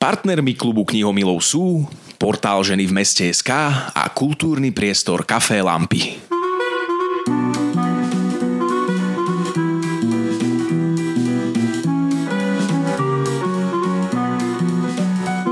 [0.00, 1.84] Partnermi klubu knihomilov sú
[2.16, 3.52] portál Ženy v meste SK
[3.92, 6.16] a kultúrny priestor Café Lampy.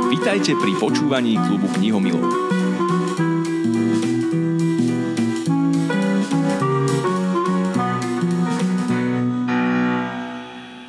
[0.09, 2.25] Vítajte pri počúvaní klubu knihomilov.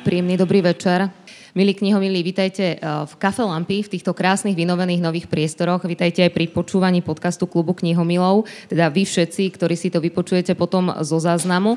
[0.00, 1.19] Príjemný dobrý večer.
[1.50, 5.82] Milí knihomilí, vítajte eh, v Kafe Lampy, v týchto krásnych vynovených nových priestoroch.
[5.82, 10.94] Vítajte aj pri počúvaní podcastu Klubu knihomilov, teda vy všetci, ktorí si to vypočujete potom
[11.02, 11.74] zo záznamu.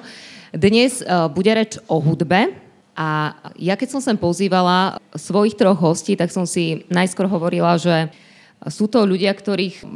[0.54, 2.54] Dnes eh, bude reč o hudbe,
[2.94, 8.14] a ja keď som sem pozývala svojich troch hostí, tak som si najskôr hovorila, že
[8.70, 9.88] sú to ľudia, ktorých eh,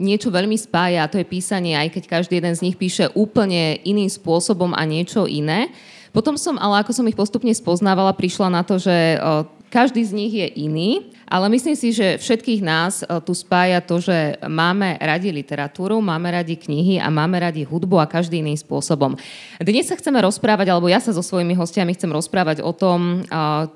[0.00, 3.76] niečo veľmi spája, a to je písanie, aj keď každý jeden z nich píše úplne
[3.84, 5.68] iným spôsobom a niečo iné.
[6.12, 9.20] Potom som, ale ako som ich postupne spoznávala, prišla na to, že
[9.68, 14.40] každý z nich je iný, ale myslím si, že všetkých nás tu spája to, že
[14.48, 19.12] máme radi literatúru, máme radi knihy a máme radi hudbu a každý iným spôsobom.
[19.60, 23.28] Dnes sa chceme rozprávať, alebo ja sa so svojimi hostiami chcem rozprávať o tom,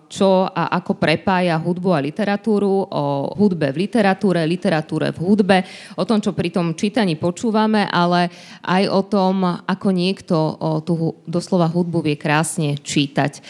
[0.08, 5.60] čo a ako prepája hudbu a literatúru, o hudbe v literatúre, literatúre v hudbe,
[6.00, 8.32] o tom, čo pri tom čítaní počúvame, ale
[8.64, 10.36] aj o tom, ako niekto
[10.88, 13.44] tú doslova hudbu vie krásne čítať.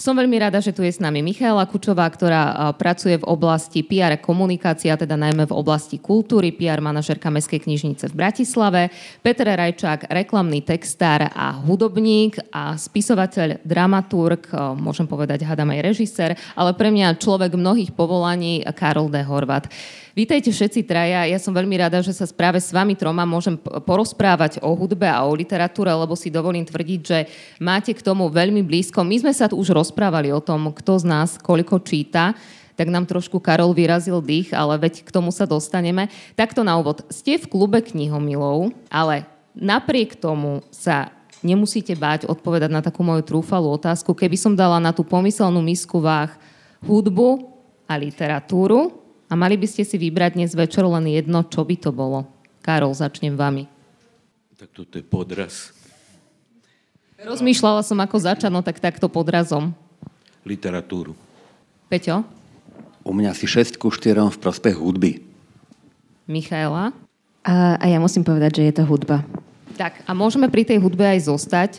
[0.00, 4.16] Som veľmi rada, že tu je s nami Michála Kučová, ktorá pracuje v oblasti PR
[4.16, 8.88] komunikácia, teda najmä v oblasti kultúry, PR manažerka Mestskej knižnice v Bratislave,
[9.20, 14.48] Peter Rajčák, reklamný textár a hudobník a spisovateľ, dramaturg,
[14.80, 19.20] môžem povedať, hádam aj režisér, ale pre mňa človek mnohých povolaní Karol D.
[19.20, 19.68] Horvat.
[20.10, 21.22] Vítajte všetci traja.
[21.22, 23.54] Ja som veľmi rada, že sa práve s vami troma môžem
[23.86, 27.30] porozprávať o hudbe a o literatúre, lebo si dovolím tvrdiť, že
[27.62, 29.06] máte k tomu veľmi blízko.
[29.06, 32.34] My sme sa tu už rozprávali o tom, kto z nás koľko číta
[32.80, 36.08] tak nám trošku Karol vyrazil dých, ale veď k tomu sa dostaneme.
[36.32, 37.04] Takto na úvod.
[37.12, 41.12] Ste v klube knihomilov, ale napriek tomu sa
[41.44, 44.16] nemusíte báť odpovedať na takú moju trúfalú otázku.
[44.16, 46.32] Keby som dala na tú pomyselnú misku váh
[46.80, 47.52] hudbu
[47.84, 48.99] a literatúru,
[49.30, 52.26] a mali by ste si vybrať dnes večer len jedno, čo by to bolo.
[52.66, 53.70] Karol, začnem vami.
[54.58, 55.70] Tak toto je podraz.
[57.22, 59.70] Rozmýšľala som, ako začať, no tak takto podrazom.
[60.42, 61.14] Literatúru.
[61.86, 62.26] Peťo?
[63.06, 65.22] U mňa si 6 ku 4 v prospech hudby.
[66.26, 66.92] Michaela?
[67.40, 69.24] A, a ja musím povedať, že je to hudba.
[69.80, 71.70] Tak, a môžeme pri tej hudbe aj zostať.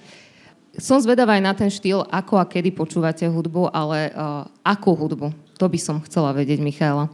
[0.80, 5.30] Som zvedavá aj na ten štýl, ako a kedy počúvate hudbu, ale uh, akú hudbu?
[5.62, 7.14] To by som chcela vedieť, Michaela.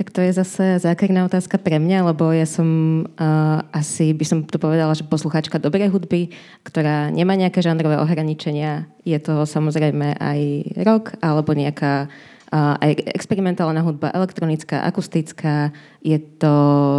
[0.00, 4.38] Tak to je zase základná otázka pre mňa, lebo ja som uh, asi, by som
[4.48, 6.32] to povedala, že poslucháčka dobrej hudby,
[6.64, 8.88] ktorá nemá nejaké žánrové ohraničenia.
[9.04, 10.40] Je to samozrejme aj
[10.88, 15.68] rock, alebo nejaká uh, aj experimentálna hudba, elektronická, akustická.
[16.00, 16.48] Je to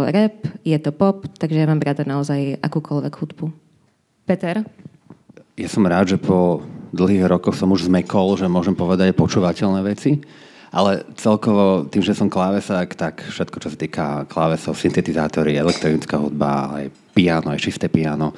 [0.06, 3.50] rap, je to pop, takže ja mám rada naozaj akúkoľvek hudbu.
[4.30, 4.62] Peter?
[5.58, 6.62] Ja som rád, že po
[6.94, 10.22] dlhých rokoch som už zmekol, že môžem povedať aj počúvateľné veci.
[10.72, 16.72] Ale celkovo, tým, že som klávesák, tak všetko, čo sa týka klávesov, syntetizátory, elektronická hudba,
[16.72, 18.32] aj piano, aj čisté piano.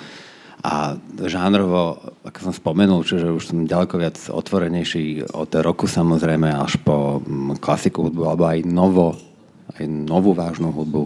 [0.64, 0.98] A
[1.30, 7.22] žánrovo, ako som spomenul, čiže už som ďaleko viac otvorenejší od roku samozrejme až po
[7.22, 9.14] mm, klasiku hudbu, alebo aj novo,
[9.78, 11.02] aj novú vážnu hudbu,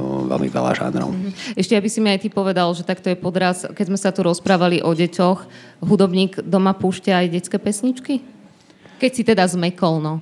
[0.00, 1.12] veľmi veľa žánrov.
[1.12, 1.52] Mhm.
[1.52, 4.24] Ešte aby si mi aj ty povedal, že takto je podraz, keď sme sa tu
[4.24, 5.44] rozprávali o deťoch,
[5.84, 8.24] hudobník doma púšťa aj detské pesničky?
[8.96, 10.14] Keď si teda zmekol, no.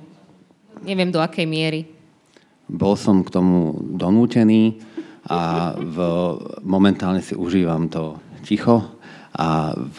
[0.81, 1.81] Neviem do akej miery.
[2.65, 4.81] Bol som k tomu donútený
[5.29, 5.97] a v,
[6.65, 8.81] momentálne si užívam to ticho
[9.37, 9.97] a v,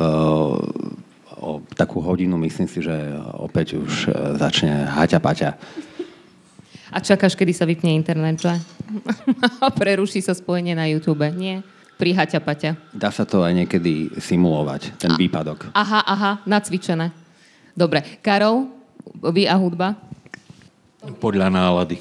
[1.39, 2.95] o takú hodinu myslím si, že
[3.39, 5.51] opäť už e, začne haťa paťa.
[6.93, 8.53] A čakáš, kedy sa vypne internet, že?
[9.65, 11.65] A preruší sa spojenie na YouTube, nie?
[11.97, 12.77] Pri haťa paťa.
[12.93, 15.73] Dá sa to aj niekedy simulovať, ten a, výpadok.
[15.73, 17.09] Aha, aha, nacvičené.
[17.73, 18.21] Dobre.
[18.21, 18.69] Karol,
[19.33, 19.97] vy a hudba?
[21.03, 21.99] Podľa nálady.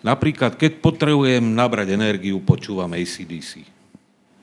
[0.00, 3.68] Napríklad, keď potrebujem nabrať energiu, počúvam ACDC.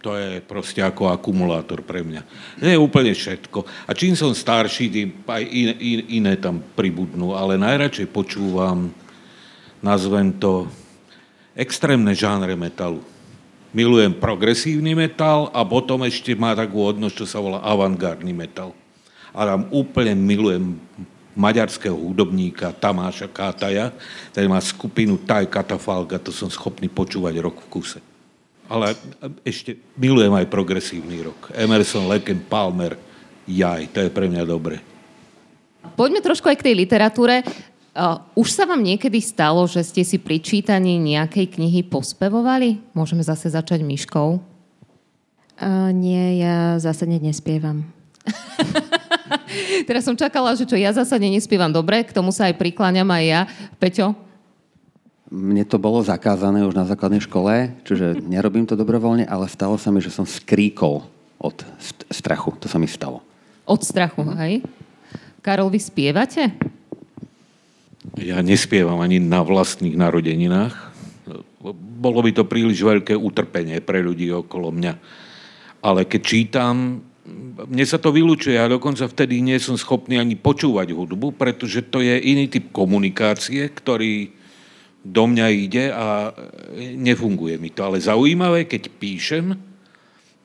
[0.06, 2.22] To je proste ako akumulátor pre mňa.
[2.62, 3.66] Nie je úplne všetko.
[3.90, 5.74] A čím som starší, tým aj iné,
[6.14, 7.34] iné tam pribudnú.
[7.34, 8.94] Ale najradšej počúvam,
[9.82, 10.70] nazvem to,
[11.58, 13.02] extrémne žánre metalu.
[13.74, 18.78] Milujem progresívny metal a potom ešte má takú odnosť, čo sa volá avantgardný metal.
[19.34, 20.78] A tam úplne milujem
[21.38, 23.94] maďarského hudobníka Tamáša Kátaja,
[24.34, 28.00] ktorý má skupinu Taj Katafalga, to som schopný počúvať rok v kuse.
[28.68, 28.98] Ale
[29.48, 31.54] ešte milujem aj progresívny rok.
[31.56, 33.00] Emerson, Leken, Palmer,
[33.48, 34.84] Jaj, to je pre mňa dobre.
[35.96, 37.48] Poďme trošku aj k tej literatúre.
[37.98, 42.84] Uh, už sa vám niekedy stalo, že ste si pri čítaní nejakej knihy pospevovali?
[42.92, 44.38] Môžeme zase začať myškou.
[45.58, 47.88] Uh, nie, ja zásadne nespievam.
[49.90, 53.24] Teraz som čakala, že čo ja zásadne nespievam dobre, k tomu sa aj prikláňam aj
[53.24, 53.42] ja.
[53.78, 54.16] Peťo?
[55.28, 59.92] Mne to bolo zakázané už na základnej škole, čiže nerobím to dobrovoľne, ale stalo sa
[59.92, 61.04] mi, že som skríkol
[61.36, 61.58] od
[62.08, 62.56] strachu.
[62.64, 63.20] To sa mi stalo.
[63.68, 64.38] Od strachu, mm.
[64.48, 64.54] hej?
[65.44, 66.56] Karol, vy spievate?
[68.16, 70.96] Ja nespievam ani na vlastných narodeninách.
[72.00, 74.94] Bolo by to príliš veľké utrpenie pre ľudí okolo mňa.
[75.84, 77.04] Ale keď čítam,
[77.68, 82.00] mne sa to vylúčuje a dokonca vtedy nie som schopný ani počúvať hudbu, pretože to
[82.00, 84.32] je iný typ komunikácie, ktorý
[85.04, 86.32] do mňa ide a
[86.80, 87.84] nefunguje mi to.
[87.84, 89.56] Ale zaujímavé, keď píšem,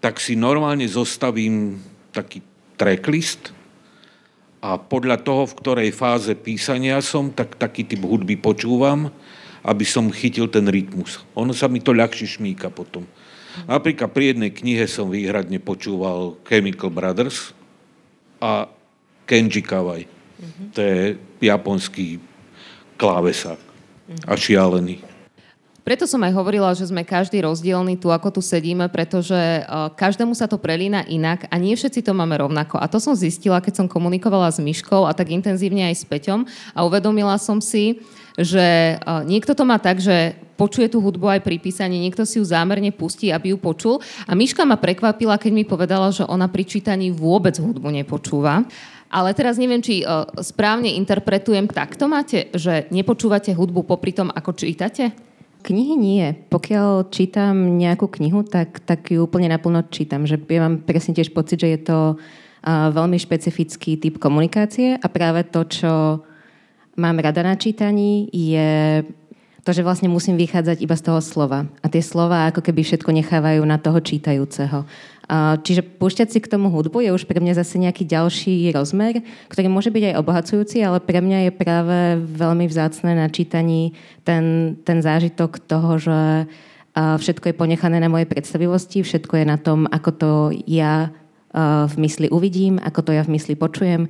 [0.03, 1.79] tak si normálne zostavím
[2.11, 2.43] taký
[2.75, 3.55] tracklist
[4.63, 9.11] a podľa toho, v ktorej fáze písania som, tak taký typ hudby počúvam,
[9.63, 11.23] aby som chytil ten rytmus.
[11.39, 13.07] Ono sa mi to ľahšie šmíka potom.
[13.69, 17.53] Napríklad pri jednej knihe som výhradne počúval Chemical Brothers
[18.43, 18.67] a
[19.29, 20.05] Kenji Kawai.
[20.05, 20.67] Mm-hmm.
[20.75, 21.01] To je
[21.43, 22.19] japonský
[22.99, 24.27] klávesák mm-hmm.
[24.27, 24.97] a šialený.
[25.83, 30.31] Preto som aj hovorila, že sme každý rozdielný tu, ako tu sedíme, pretože uh, každému
[30.31, 32.79] sa to prelína inak a nie všetci to máme rovnako.
[32.79, 36.47] A to som zistila, keď som komunikovala s Myškou a tak intenzívne aj s Peťom
[36.71, 37.99] a uvedomila som si,
[38.39, 38.97] že
[39.29, 42.95] niekto to má tak, že počuje tú hudbu aj pri písaní, niekto si ju zámerne
[42.95, 43.99] pustí, aby ju počul.
[44.25, 48.65] A Myška ma prekvapila, keď mi povedala, že ona pri čítaní vôbec hudbu nepočúva.
[49.13, 51.69] Ale teraz neviem, či uh, správne interpretujem.
[51.69, 55.13] Takto máte, že nepočúvate hudbu popri tom, ako čítate?
[55.61, 56.33] Knihy nie.
[56.49, 60.25] Pokiaľ čítam nejakú knihu, tak, tak ju úplne naplno čítam.
[60.25, 65.07] Že ja mám presne tiež pocit, že je to uh, veľmi špecifický typ komunikácie a
[65.13, 65.93] práve to, čo
[66.97, 69.03] mám rada na čítaní, je
[69.63, 71.71] to, že vlastne musím vychádzať iba z toho slova.
[71.81, 74.83] A tie slova ako keby všetko nechávajú na toho čítajúceho.
[75.63, 79.71] Čiže púšťať si k tomu hudbu je už pre mňa zase nejaký ďalší rozmer, ktorý
[79.71, 83.95] môže byť aj obohacujúci, ale pre mňa je práve veľmi vzácne na čítaní
[84.27, 86.51] ten, ten zážitok toho, že
[86.99, 90.31] všetko je ponechané na mojej predstavivosti, všetko je na tom, ako to
[90.67, 91.15] ja
[91.53, 94.09] v mysli uvidím, ako to ja v mysli počujem,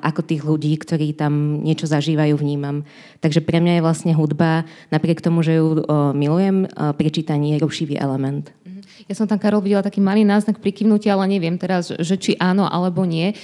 [0.00, 2.86] ako tých ľudí, ktorí tam niečo zažívajú, vnímam.
[3.18, 4.62] Takže pre mňa je vlastne hudba,
[4.94, 5.82] napriek tomu, že ju
[6.14, 8.54] milujem, pri čítaní je rušivý element.
[8.62, 9.06] Mhm.
[9.10, 12.66] Ja som tam, Karol, videla taký malý náznak prikývnutia, ale neviem teraz, že či áno
[12.66, 13.34] alebo nie.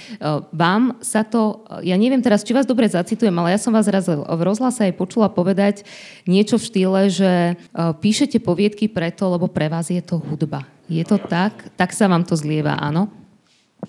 [0.51, 4.07] Vám sa to, ja neviem teraz, či vás dobre zacitujem, ale ja som vás raz
[4.07, 5.87] v rozhlase aj počula povedať
[6.27, 7.31] niečo v štýle, že
[7.75, 10.67] píšete poviedky preto, lebo pre vás je to hudba.
[10.85, 11.71] Je to tak?
[11.79, 13.09] Tak sa vám to zlieva, áno?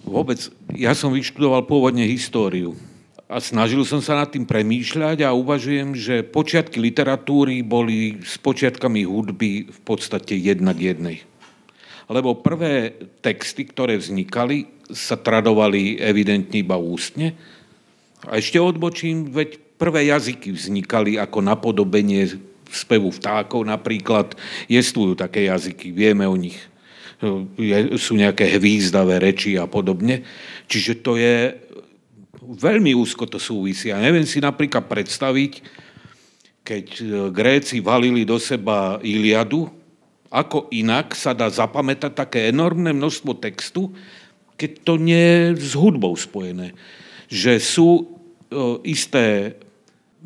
[0.06, 0.38] Vôbec,
[0.74, 2.78] ja som vyštudoval pôvodne históriu
[3.26, 9.02] a snažil som sa nad tým premýšľať a uvažujem, že počiatky literatúry boli s počiatkami
[9.02, 11.16] hudby v podstate jedna k jednej.
[12.06, 17.34] Lebo prvé texty, ktoré vznikali, sa tradovali evidentne iba ústne.
[18.22, 22.30] A ešte odbočím, veď prvé jazyky vznikali ako napodobenie
[22.70, 24.38] spevu vtákov napríklad.
[24.70, 26.62] Jestvujú také jazyky, vieme o nich
[27.96, 30.20] sú nejaké hvízdavé reči a podobne.
[30.68, 31.56] Čiže to je
[32.44, 33.88] veľmi úzko to súvisí.
[33.88, 35.52] Ja neviem si napríklad predstaviť,
[36.66, 39.70] keď e, Gréci valili do seba Iliadu,
[40.28, 43.94] ako inak sa dá zapamätať také enormné množstvo textu,
[44.58, 45.24] keď to nie
[45.56, 46.76] je s hudbou spojené.
[47.32, 48.04] Že sú e,
[48.84, 49.56] isté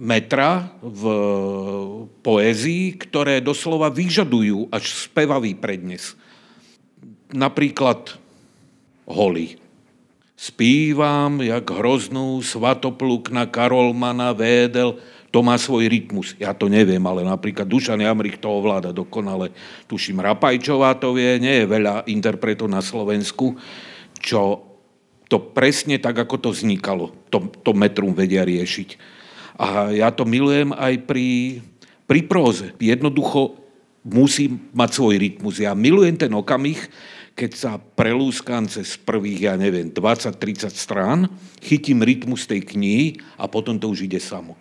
[0.01, 1.03] metra v
[2.25, 6.17] poézii, ktoré doslova vyžadujú až spevavý prednes
[7.33, 8.17] napríklad
[9.07, 9.59] holy.
[10.41, 14.97] Spívam, jak hroznú svatopluk na Karolmana Védel,
[15.31, 16.35] to má svoj rytmus.
[16.41, 19.55] Ja to neviem, ale napríklad Dušan Jamrich to ovláda dokonale.
[19.87, 23.55] Tuším, Rapajčová to vie, nie je veľa interpretov na Slovensku,
[24.19, 24.65] čo
[25.31, 28.99] to presne tak, ako to vznikalo, to, to metrum vedia riešiť.
[29.61, 31.61] A ja to milujem aj pri,
[32.11, 32.75] pri próze.
[32.83, 33.55] Jednoducho
[34.03, 35.63] musí mať svoj rytmus.
[35.63, 36.81] Ja milujem ten okamih,
[37.41, 41.33] keď sa prelúskam cez prvých, ja neviem, 20-30 strán,
[41.65, 44.61] chytím rytmus tej knihy a potom to už ide samo.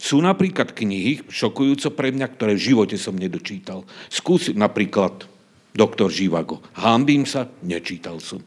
[0.00, 3.84] Sú napríklad knihy, šokujúco pre mňa, ktoré v živote som nedočítal.
[4.08, 5.28] Skúsim napríklad
[5.76, 6.64] Doktor Živago.
[6.72, 8.40] Hámbím sa, nečítal som.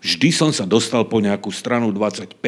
[0.00, 2.38] Vždy som sa dostal po nejakú stranu 25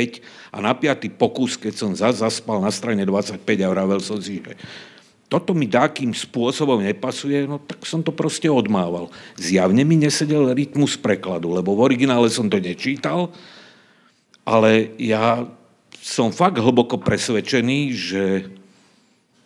[0.55, 4.55] a na piatý pokus, keď som zaspal na strane 25 a vravel som si, že
[5.33, 9.09] toto mi takým spôsobom nepasuje, no tak som to proste odmával.
[9.41, 13.33] Zjavne mi nesedel rytmus prekladu, lebo v originále som to nečítal,
[14.45, 15.49] ale ja
[16.05, 18.23] som fakt hlboko presvedčený, že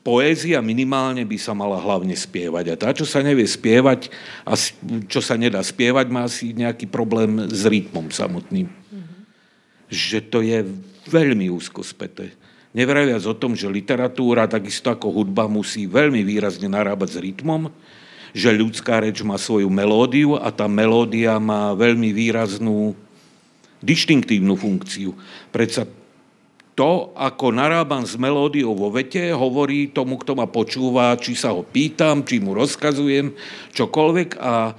[0.02, 2.64] poézia minimálne by sa mala hlavne spievať.
[2.70, 4.10] A tá, čo sa nevie spievať
[4.42, 4.58] a
[5.06, 8.66] čo sa nedá spievať, má asi nejaký problém s rytmom samotným.
[8.66, 9.18] Mm-hmm.
[9.86, 10.58] Že to je
[11.06, 12.34] veľmi úzko späté.
[12.76, 17.72] Nevraviac o tom, že literatúra, takisto ako hudba, musí veľmi výrazne narábať s rytmom,
[18.36, 22.92] že ľudská reč má svoju melódiu a tá melódia má veľmi výraznú
[23.80, 25.16] dištinktívnu funkciu.
[25.48, 25.88] Predsa
[26.76, 31.64] to, ako narábam s melódiou vo vete, hovorí tomu, kto ma počúva, či sa ho
[31.64, 33.32] pýtam, či mu rozkazujem,
[33.72, 34.76] čokoľvek a,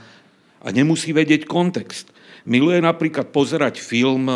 [0.61, 2.13] a nemusí vedieť kontext.
[2.45, 4.35] Miluje napríklad pozerať film e,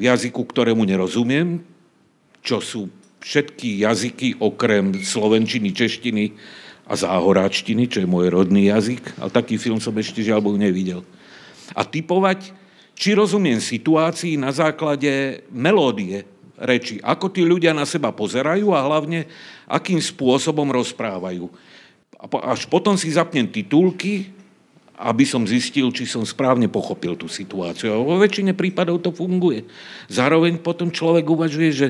[0.00, 1.73] v jazyku, ktorému nerozumiem,
[2.44, 2.92] čo sú
[3.24, 6.24] všetky jazyky okrem slovenčiny, češtiny
[6.84, 11.00] a záhoráčtiny, čo je môj rodný jazyk, ale taký film som ešte žiaľ nevidel.
[11.72, 12.52] A typovať,
[12.92, 16.28] či rozumiem situácii na základe melódie,
[16.60, 17.00] reči.
[17.02, 19.26] Ako tí ľudia na seba pozerajú a hlavne,
[19.66, 21.50] akým spôsobom rozprávajú.
[22.44, 24.30] Až potom si zapnem titulky,
[24.94, 27.90] aby som zistil, či som správne pochopil tú situáciu.
[27.90, 29.66] A vo väčšine prípadov to funguje.
[30.06, 31.88] Zároveň potom človek uvažuje, že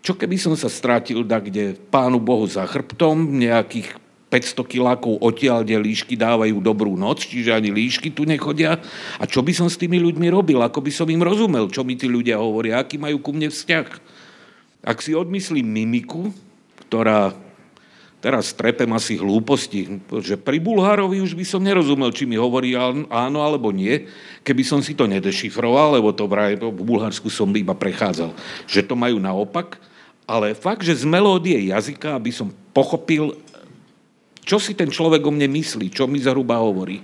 [0.00, 5.66] čo keby som sa strátil da kde pánu Bohu za chrbtom, nejakých 500 kilákov odtiaľ,
[5.66, 8.78] kde líšky dávajú dobrú noc, čiže ani líšky tu nechodia.
[9.18, 10.62] A čo by som s tými ľuďmi robil?
[10.62, 13.86] Ako by som im rozumel, čo mi tí ľudia hovoria, aký majú ku mne vzťah?
[14.86, 16.30] Ak si odmyslím mimiku,
[16.86, 17.34] ktorá
[18.22, 23.38] teraz trepem asi hlúposti, že pri Bulhárovi už by som nerozumel, či mi hovorí áno
[23.42, 24.06] alebo nie,
[24.46, 28.30] keby som si to nedešifroval, lebo to v Bulharsku som iba prechádzal,
[28.70, 29.89] že to majú naopak,
[30.30, 33.34] ale fakt, že z melódie jazyka, aby som pochopil,
[34.46, 37.02] čo si ten človek o mne myslí, čo mi zhruba hovorí.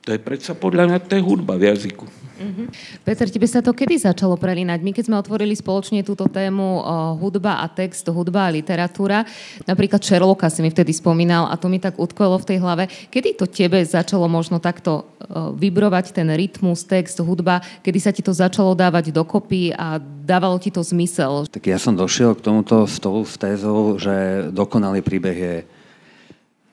[0.00, 2.08] To je predsa podľa mňa, to je hudba v jazyku.
[2.40, 2.72] Uh-huh.
[3.04, 4.80] Peter, tebe sa to kedy začalo prelínať?
[4.80, 6.82] My keď sme otvorili spoločne túto tému o,
[7.20, 9.28] hudba a text, hudba a literatúra,
[9.68, 12.88] napríklad Sherlocka si mi vtedy spomínal a to mi tak utkvelo v tej hlave.
[13.12, 18.24] Kedy to tebe začalo možno takto o, vybrovať ten rytmus, text, hudba, kedy sa ti
[18.24, 21.44] to začalo dávať dokopy a dávalo ti to zmysel?
[21.44, 25.56] Tak ja som došiel k tomuto stolu s tézou, že dokonalý príbeh je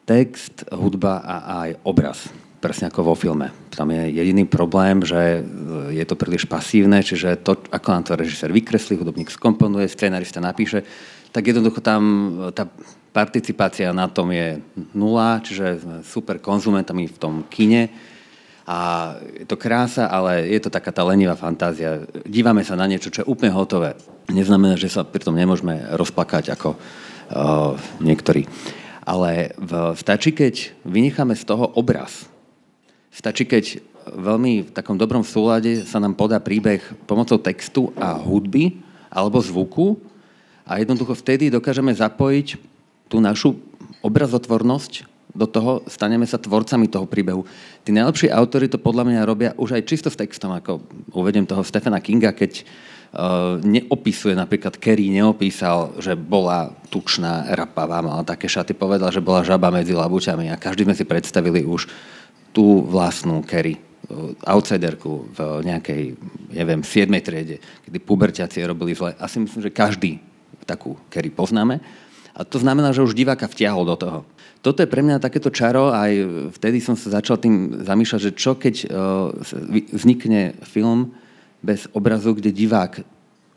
[0.08, 1.36] text, hudba a
[1.68, 2.32] aj obraz
[2.68, 3.48] presne ako vo filme.
[3.72, 5.40] Tam je jediný problém, že
[5.96, 10.84] je to príliš pasívne, čiže to, ako nám to režisér vykreslí, hudobník skomponuje, scenarista napíše,
[11.32, 12.04] tak jednoducho tam
[12.52, 12.68] tá
[13.16, 14.60] participácia na tom je
[14.92, 17.88] nula, čiže sme super konzumentami v tom kine
[18.68, 22.04] a je to krása, ale je to taká tá lenivá fantázia.
[22.28, 23.96] Dívame sa na niečo, čo je úplne hotové.
[24.28, 28.44] Neznamená, že sa pri tom nemôžeme rozplakať ako uh, niektorí.
[29.08, 32.28] Ale v, stačí, keď vynecháme z toho obraz,
[33.18, 33.82] Stačí, keď
[34.14, 38.78] veľmi v takom dobrom súlade sa nám podá príbeh pomocou textu a hudby
[39.10, 39.98] alebo zvuku
[40.62, 42.62] a jednoducho vtedy dokážeme zapojiť
[43.10, 43.58] tú našu
[44.06, 47.42] obrazotvornosť do toho, staneme sa tvorcami toho príbehu.
[47.82, 50.82] Tí najlepší autory to podľa mňa robia už aj čisto s textom, ako
[51.18, 58.26] uvedem toho Stephena Kinga, keď uh, neopisuje napríklad, Kerry neopísal, že bola tučná, rapavá, mala
[58.26, 61.86] také šaty, povedal, že bola žaba medzi labuťami a každý sme si predstavili už
[62.58, 63.78] tú vlastnú Kerry,
[64.42, 66.18] outsiderku v nejakej,
[66.50, 67.06] neviem, 7.
[67.22, 69.14] triede, kedy puberťaci robili zle.
[69.22, 70.18] Asi myslím, že každý
[70.66, 71.78] takú Kerry poznáme.
[72.34, 74.20] A to znamená, že už diváka vtiahol do toho.
[74.66, 76.12] Toto je pre mňa takéto čaro, aj
[76.58, 78.90] vtedy som sa začal tým zamýšľať, že čo keď
[79.94, 81.14] vznikne film
[81.62, 83.06] bez obrazu, kde divák,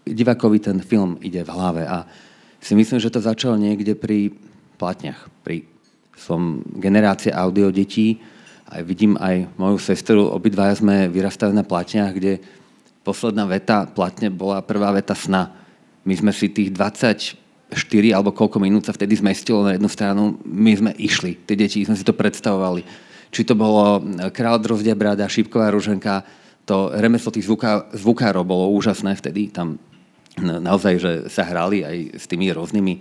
[0.04, 1.82] divákovi ten film ide v hlave.
[1.88, 2.04] A
[2.60, 4.32] si myslím, že to začalo niekde pri
[4.76, 5.28] platniach.
[5.40, 5.64] Pri,
[6.16, 8.20] som generácia audio detí,
[8.70, 12.38] aj vidím aj moju sestru, obidvaja sme vyrastali na platniach, kde
[13.02, 15.50] posledná veta platne bola prvá veta sna.
[16.06, 17.34] My sme si tých 24
[18.14, 21.98] alebo koľko minút sa vtedy zmestilo na jednu stranu, my sme išli, tie deti sme
[21.98, 22.86] si to predstavovali.
[23.30, 24.02] Či to bolo
[24.34, 26.22] Král drozdia brada, Šípková ruženka,
[26.66, 29.78] to remeslo tých zvuká, zvukárov bolo úžasné vtedy, tam
[30.38, 32.94] naozaj, že sa hrali aj s tými rôznymi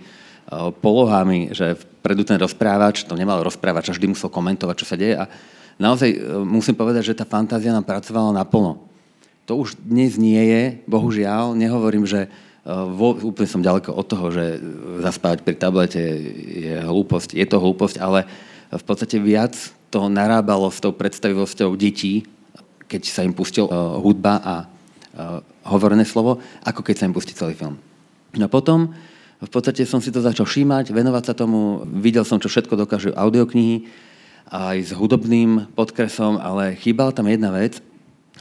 [0.82, 5.30] polohami, že predu ten rozprávač, to nemal rozprávač, vždy musel komentovať, čo sa deje a
[5.80, 8.84] naozaj e, musím povedať, že tá fantázia nám pracovala naplno.
[9.48, 12.28] To už dnes nie je, bohužiaľ, nehovorím, že e,
[12.68, 14.44] vo, úplne som ďaleko od toho, že
[15.00, 16.02] zaspávať pri tablete
[16.46, 17.32] je hlúposť.
[17.34, 18.28] Je to hlúposť, ale
[18.70, 19.56] v podstate viac
[19.90, 22.22] to narábalo s tou predstavivosťou detí,
[22.86, 27.34] keď sa im pustil uh, hudba a uh, hovorené slovo, ako keď sa im pustí
[27.34, 27.74] celý film.
[28.38, 28.94] No potom
[29.42, 33.10] v podstate som si to začal všímať, venovať sa tomu, videl som, čo všetko dokážu
[33.16, 33.90] audioknihy,
[34.50, 37.78] aj s hudobným podkresom, ale chýbala tam jedna vec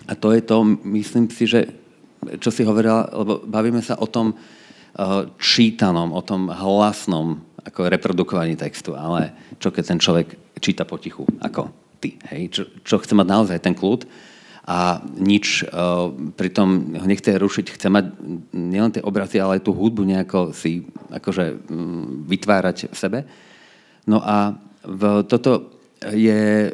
[0.09, 0.57] a to je to,
[0.89, 1.69] myslím si, že
[2.41, 8.57] čo si hovorila, lebo bavíme sa o tom uh, čítanom, o tom hlasnom ako reprodukovaní
[8.57, 11.69] textu, ale čo keď ten človek číta potichu, ako
[12.01, 14.09] ty, hej, čo, čo chce mať naozaj ten kľud
[14.65, 18.05] a nič uh, pritom ho nechce rušiť, chce mať
[18.53, 21.69] nielen tie obrazy, ale aj tú hudbu nejako si akože
[22.25, 23.19] vytvárať v sebe.
[24.09, 26.71] No a v, toto je,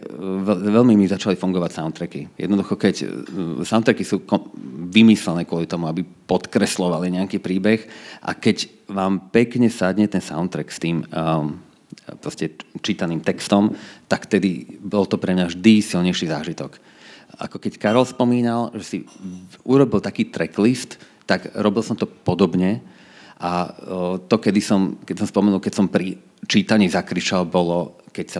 [0.70, 2.22] veľmi mi začali fungovať soundtracky.
[2.38, 3.08] Jednoducho, keď e,
[3.65, 4.22] soundtracky sú
[4.94, 7.89] vymyslené kvôli tomu, aby podkreslovali nejaký príbeh
[8.22, 11.58] a keď vám pekne sadne ten soundtrack s tým um,
[12.22, 12.53] proste
[12.86, 13.74] čítaným textom,
[14.05, 16.77] tak tedy bol to pre mňa vždy silnejší zážitok.
[17.41, 18.98] Ako keď Karol spomínal, že si
[19.65, 22.79] urobil taký tracklist, tak robil som to podobne
[23.41, 23.74] a
[24.32, 26.15] to, kedy som, keď som spomenul, keď som pri
[26.48, 28.39] čítaní zakričal, bolo, keď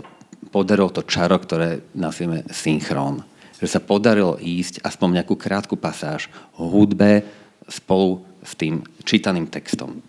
[0.56, 3.20] podarilo to čaro, ktoré nazvime synchron.
[3.60, 7.28] Že sa podarilo ísť aspoň nejakú krátku pasáž hudbe
[7.68, 10.00] spolu s tým čítaným textom.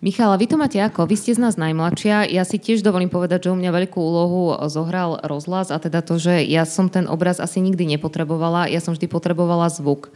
[0.00, 1.10] Michala, vy to máte ako?
[1.10, 2.30] Vy ste z nás najmladšia.
[2.30, 6.16] Ja si tiež dovolím povedať, že u mňa veľkú úlohu zohral rozhlas a teda to,
[6.22, 10.14] že ja som ten obraz asi nikdy nepotrebovala, ja som vždy potrebovala zvuk.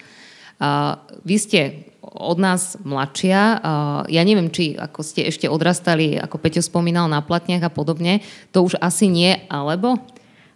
[0.62, 1.60] Uh, vy ste
[2.02, 3.62] od nás mladšia.
[4.10, 8.26] Ja neviem, či ako ste ešte odrastali, ako Peťo spomínal, na platniach a podobne.
[8.50, 10.02] To už asi nie, alebo?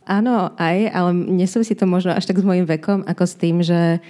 [0.06, 4.02] Áno, aj, ale nesúvisí to možno až tak s môjim vekom, ako s tým, že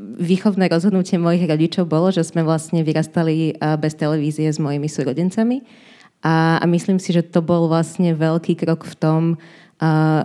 [0.00, 5.60] výchovné rozhodnutie mojich rodičov bolo, že sme vlastne vyrastali bez televízie s mojimi súrodencami.
[6.24, 9.22] A, a myslím si, že to bol vlastne veľký krok v tom,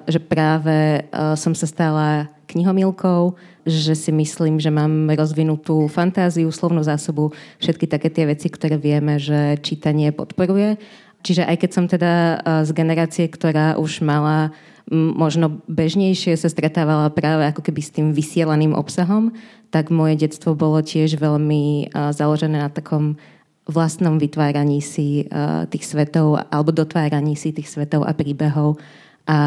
[0.08, 1.08] že práve
[1.40, 8.14] som sa stala knihomilkou, že si myslím, že mám rozvinutú fantáziu, slovnú zásobu, všetky také
[8.14, 10.78] tie veci, ktoré vieme, že čítanie podporuje.
[11.26, 12.14] Čiže aj keď som teda
[12.62, 14.54] z generácie, ktorá už mala
[14.94, 19.34] možno bežnejšie sa stretávala práve ako keby s tým vysielaným obsahom,
[19.74, 23.18] tak moje detstvo bolo tiež veľmi založené na takom
[23.66, 25.26] vlastnom vytváraní si
[25.74, 28.78] tých svetov alebo dotváraní si tých svetov a príbehov
[29.26, 29.38] a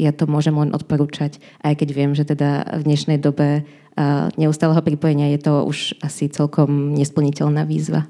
[0.00, 3.68] ja to môžem len odporúčať, aj keď viem, že teda v dnešnej dobe
[4.40, 8.08] neustáleho pripojenia je to už asi celkom nesplniteľná výzva.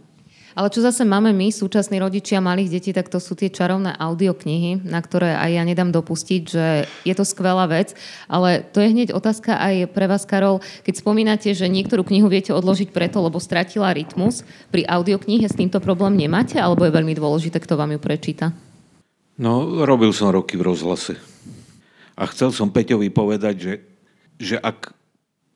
[0.58, 4.90] Ale čo zase máme my, súčasní rodičia malých detí, tak to sú tie čarovné audioknihy,
[4.90, 7.94] na ktoré aj ja nedám dopustiť, že je to skvelá vec.
[8.26, 10.58] Ale to je hneď otázka aj pre vás, Karol.
[10.82, 14.42] Keď spomínate, že niektorú knihu viete odložiť preto, lebo stratila rytmus,
[14.74, 18.50] pri audioknihe s týmto problém nemáte, alebo je veľmi dôležité, kto vám ju prečíta?
[19.38, 21.14] No, robil som roky v rozhlase.
[22.18, 23.74] A chcel som Peťovi povedať, že,
[24.42, 24.90] že ak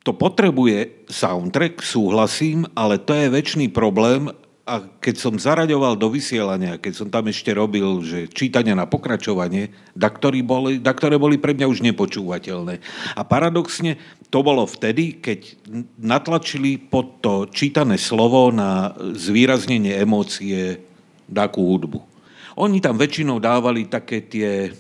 [0.06, 4.30] to potrebuje soundtrack, súhlasím, ale to je väčší problém,
[4.62, 9.74] a keď som zaraďoval do vysielania, keď som tam ešte robil, že čítania na pokračovanie,
[9.90, 10.06] da,
[10.46, 12.78] boli, da ktoré boli pre mňa už nepočúvateľné.
[13.18, 13.98] A paradoxne
[14.30, 15.58] to bolo vtedy, keď
[15.98, 20.78] natlačili pod to čítané slovo na zvýraznenie emócie
[21.26, 22.11] takú hudbu.
[22.56, 24.72] Oni tam väčšinou dávali také tie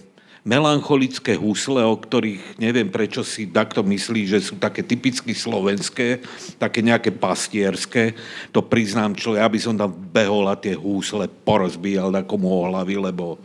[0.42, 6.18] melancholické husle, o ktorých neviem prečo si takto myslí, že sú také typicky slovenské,
[6.58, 8.18] také nejaké pastierské.
[8.50, 12.98] To priznám, čo ja by som tam behol a tie húsle porozbíjal na komu hlavy,
[12.98, 13.38] lebo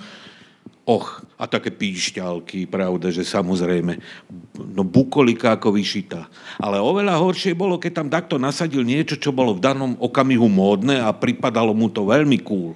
[0.88, 4.00] och, a také píšťalky, pravda, že samozrejme,
[4.72, 6.32] no bukolika ako vyšitá.
[6.58, 11.04] Ale oveľa horšie bolo, keď tam takto nasadil niečo, čo bolo v danom okamihu módne
[11.04, 12.72] a pripadalo mu to veľmi cool.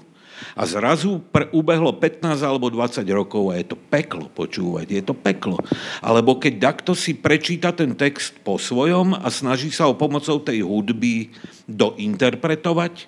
[0.58, 5.15] A zrazu pre, ubehlo 15 alebo 20 rokov a je to peklo počúvať, je to
[5.15, 5.58] peklo.
[6.04, 10.62] Alebo keď takto si prečíta ten text po svojom a snaží sa ho pomocou tej
[10.62, 11.32] hudby
[11.65, 13.08] dointerpretovať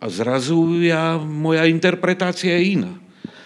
[0.00, 2.92] a zrazu ja, moja interpretácia je iná.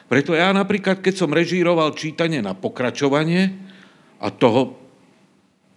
[0.07, 3.57] Preto ja napríklad, keď som režíroval čítanie na pokračovanie
[4.23, 4.84] a toho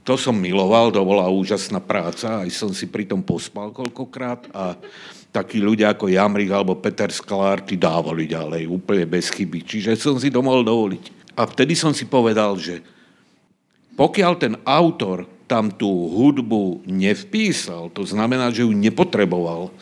[0.08, 4.80] to som miloval, to bola úžasná práca, aj som si pri tom pospal koľkokrát a
[5.36, 9.68] takí ľudia ako Jamrik alebo Peter Sklár, tí dávali ďalej úplne bez chyby.
[9.68, 11.36] Čiže som si to mohol dovoliť.
[11.36, 12.80] A vtedy som si povedal, že
[14.00, 19.76] pokiaľ ten autor tam tú hudbu nevpísal, to znamená, že ju nepotreboval,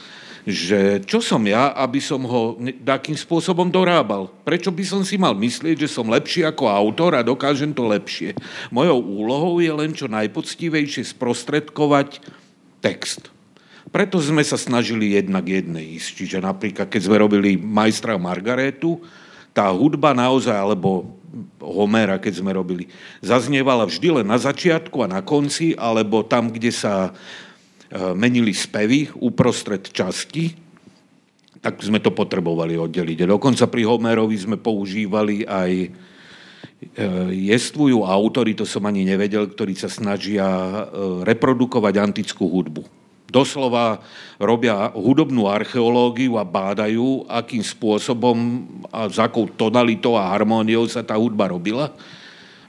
[0.45, 2.53] že čo som ja, aby som ho
[2.85, 4.29] takým spôsobom dorábal?
[4.45, 8.37] Prečo by som si mal myslieť, že som lepší ako autor a dokážem to lepšie?
[8.69, 12.21] Mojou úlohou je len čo najpoctivejšie sprostredkovať
[12.77, 13.33] text.
[13.89, 16.09] Preto sme sa snažili jednak jednej ísť.
[16.21, 19.01] Čiže napríklad, keď sme robili Majstra Margaretu,
[19.49, 21.15] tá hudba naozaj, alebo
[21.57, 22.85] Homera, keď sme robili,
[23.19, 27.15] zaznievala vždy len na začiatku a na konci, alebo tam, kde sa
[27.93, 30.51] menili spevy uprostred časti,
[31.61, 33.29] tak sme to potrebovali oddeliť.
[33.29, 35.71] Dokonca pri Homerovi sme používali aj
[37.31, 40.81] jestvujú autory, to som ani nevedel, ktorí sa snažia e,
[41.25, 42.83] reprodukovať antickú hudbu.
[43.25, 43.99] Doslova
[44.37, 48.37] robia hudobnú archeológiu a bádajú, akým spôsobom
[48.93, 51.91] a s akou tonalitou a harmóniou sa tá hudba robila.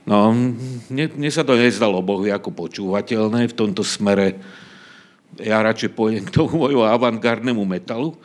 [0.07, 4.39] No, mne, mne sa to nezdalo bohu ako počúvateľné v tomto smere.
[5.37, 8.15] Ja radšej pôjdem k tomu môjho avantgardnému metalu.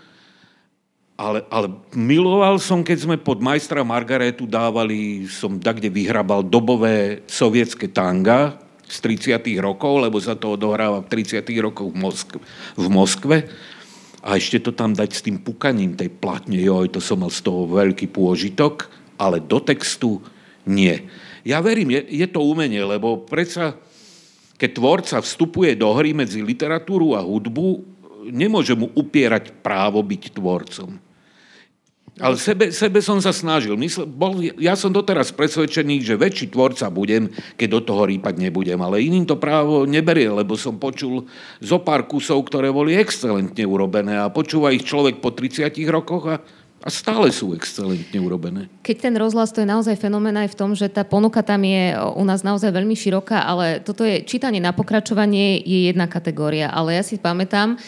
[1.18, 7.22] Ale, ale miloval som, keď sme pod majstra Margaretu dávali, som tak, kde vyhrabal dobové
[7.28, 8.96] sovietské tanga z
[9.30, 9.38] 30.
[9.60, 11.44] rokov, lebo sa to odohráva v 30.
[11.62, 12.40] rokoch v Moskve.
[12.74, 13.36] V Moskve.
[14.22, 17.42] A ešte to tam dať s tým pukaním tej platne, joj, to som mal z
[17.42, 18.86] toho veľký pôžitok,
[19.18, 20.22] ale do textu
[20.62, 21.10] nie.
[21.42, 23.74] Ja verím, je, je to umenie, lebo predsa,
[24.62, 27.82] keď tvorca vstupuje do hry medzi literatúru a hudbu,
[28.30, 31.02] nemôže mu upierať právo byť tvorcom.
[32.22, 33.74] Ale sebe, sebe som sa snažil.
[33.74, 37.26] Mysl, bol, ja som doteraz presvedčený, že väčší tvorca budem,
[37.58, 38.78] keď do toho rýpať nebudem.
[38.78, 41.26] Ale iným to právo neberie, lebo som počul
[41.58, 46.38] zo pár kusov, ktoré boli excelentne urobené a počúva ich človek po 30 rokoch a,
[46.82, 48.66] a stále sú excelentne urobené.
[48.82, 51.94] Keď ten rozhlas, to je naozaj fenomén aj v tom, že tá ponuka tam je
[51.94, 56.74] u nás naozaj veľmi široká, ale toto je čítanie na pokračovanie je jedna kategória.
[56.74, 57.78] Ale ja si pamätám,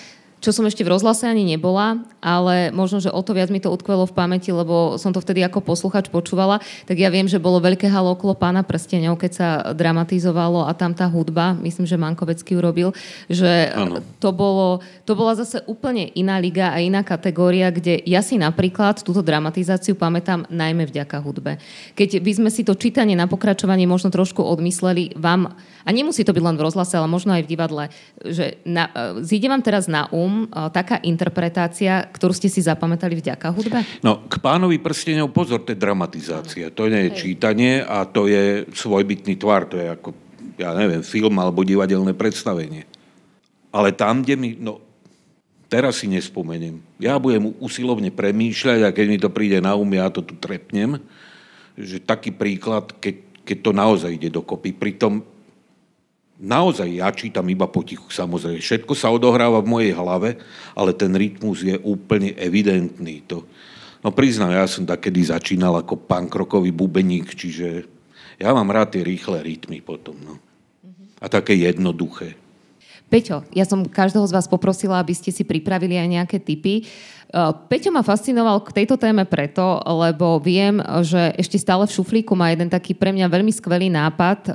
[0.44, 3.72] čo som ešte v rozhlase ani nebola, ale možno, že o to viac mi to
[3.72, 7.64] utkvelo v pamäti, lebo som to vtedy ako posluchač počúvala, tak ja viem, že bolo
[7.64, 12.60] veľké halo okolo pána prstenov, keď sa dramatizovalo a tam tá hudba, myslím, že Mankovecký
[12.60, 12.92] urobil,
[13.32, 13.72] že
[14.20, 19.00] to, bolo, to bola zase úplne iná liga a iná kategória, kde ja si napríklad
[19.00, 21.56] túto dramatizáciu pamätám najmä vďaka hudbe.
[21.96, 26.36] Keď by sme si to čítanie na pokračovanie možno trošku odmysleli, vám, a nemusí to
[26.36, 27.84] byť len v rozhlase, ale možno aj v divadle,
[28.20, 28.92] že na,
[29.24, 30.33] zíde vám teraz na um,
[30.70, 33.80] taká interpretácia, ktorú ste si zapamätali vďaka hudbe?
[34.02, 36.70] No, k pánovi prstenov pozor, to je dramatizácia.
[36.74, 37.18] To nie je Hej.
[37.20, 39.66] čítanie a to je svojbytný tvar.
[39.70, 40.10] To je ako,
[40.58, 42.86] ja neviem, film alebo divadelné predstavenie.
[43.74, 44.48] Ale tam, kde mi...
[44.54, 44.78] No,
[45.66, 46.78] teraz si nespomeniem.
[47.02, 51.02] Ja budem usilovne premýšľať a keď mi to príde na um, ja to tu trepnem,
[51.74, 54.70] že taký príklad, keď, keď to naozaj ide dokopy.
[54.70, 55.33] Pritom
[56.38, 58.58] naozaj ja čítam iba potichu, samozrejme.
[58.58, 60.40] Všetko sa odohráva v mojej hlave,
[60.74, 63.22] ale ten rytmus je úplne evidentný.
[63.30, 63.46] To,
[64.02, 67.86] no priznám, ja som takedy začínal ako pankrokový bubeník, čiže
[68.38, 70.18] ja mám rád tie rýchle rytmy potom.
[70.22, 70.34] No.
[71.22, 72.34] A také jednoduché.
[73.14, 76.82] Peťo, ja som každého z vás poprosila, aby ste si pripravili aj nejaké typy.
[76.82, 76.86] Eh,
[77.66, 82.54] Peťo ma fascinoval k tejto téme preto, lebo viem, že ešte stále v šuflíku má
[82.54, 84.54] jeden taký pre mňa veľmi skvelý nápad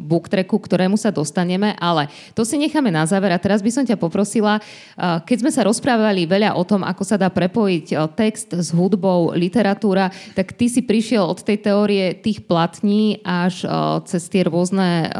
[0.00, 4.00] booktracku, ktorému sa dostaneme, ale to si necháme na záver a teraz by som ťa
[4.00, 8.72] poprosila, uh, keď sme sa rozprávali veľa o tom, ako sa dá prepojiť text s
[8.72, 13.68] hudbou, literatúra, tak ty si prišiel od tej teórie tých platní až
[14.08, 15.12] cez tie rôzne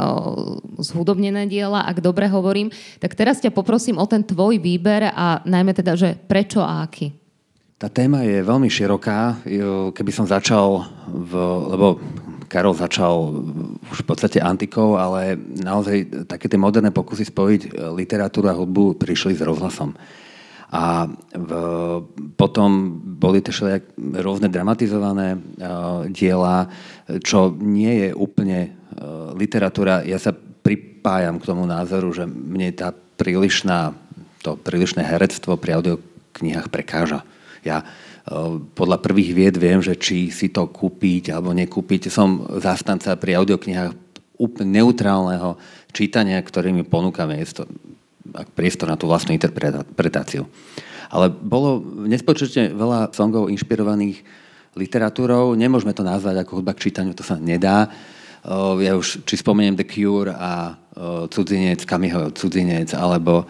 [0.80, 2.72] zhudobnené diela, ak dobre hovorím,
[3.04, 7.10] tak teraz ťa poprosím o ten tvoj výber a najmä teda, že prečo a aký?
[7.76, 9.44] Tá téma je veľmi široká.
[9.92, 10.80] Keby som začal,
[11.12, 11.32] v,
[11.76, 12.00] lebo
[12.48, 13.36] Karol začal
[13.92, 18.96] už v podstate antikou, ale naozaj také tie moderné pokusy spojiť e, literatúru a hudbu
[18.96, 19.92] prišli s rozhlasom.
[20.72, 21.04] A
[21.36, 21.50] v,
[22.38, 23.52] potom boli tie
[24.18, 26.66] rôzne dramatizované uh, diela,
[27.22, 30.02] čo nie je úplne uh, literatúra.
[30.02, 33.94] Ja sa pripájam k tomu názoru, že mne tá prílišná,
[34.42, 35.96] to prílišné herectvo pri audio
[36.36, 37.24] knihách prekáža.
[37.66, 37.84] Ja e,
[38.76, 42.12] podľa prvých vied viem, že či si to kúpiť alebo nekúpiť.
[42.12, 43.92] Som zástanca pri audioknihách
[44.38, 45.56] úplne neutrálneho
[45.90, 47.64] čítania, ktorými ponúkame to
[48.52, 50.44] priestor na tú vlastnú interpretáciu.
[51.08, 54.26] Ale bolo nespočetne veľa songov inšpirovaných
[54.76, 55.54] literatúrou.
[55.54, 57.86] Nemôžeme to nazvať ako hudba k čítaniu, to sa nedá.
[57.86, 57.88] E,
[58.84, 63.48] ja už, či spomeniem The Cure a e, Cudzinec, Kamiho Cudzinec, alebo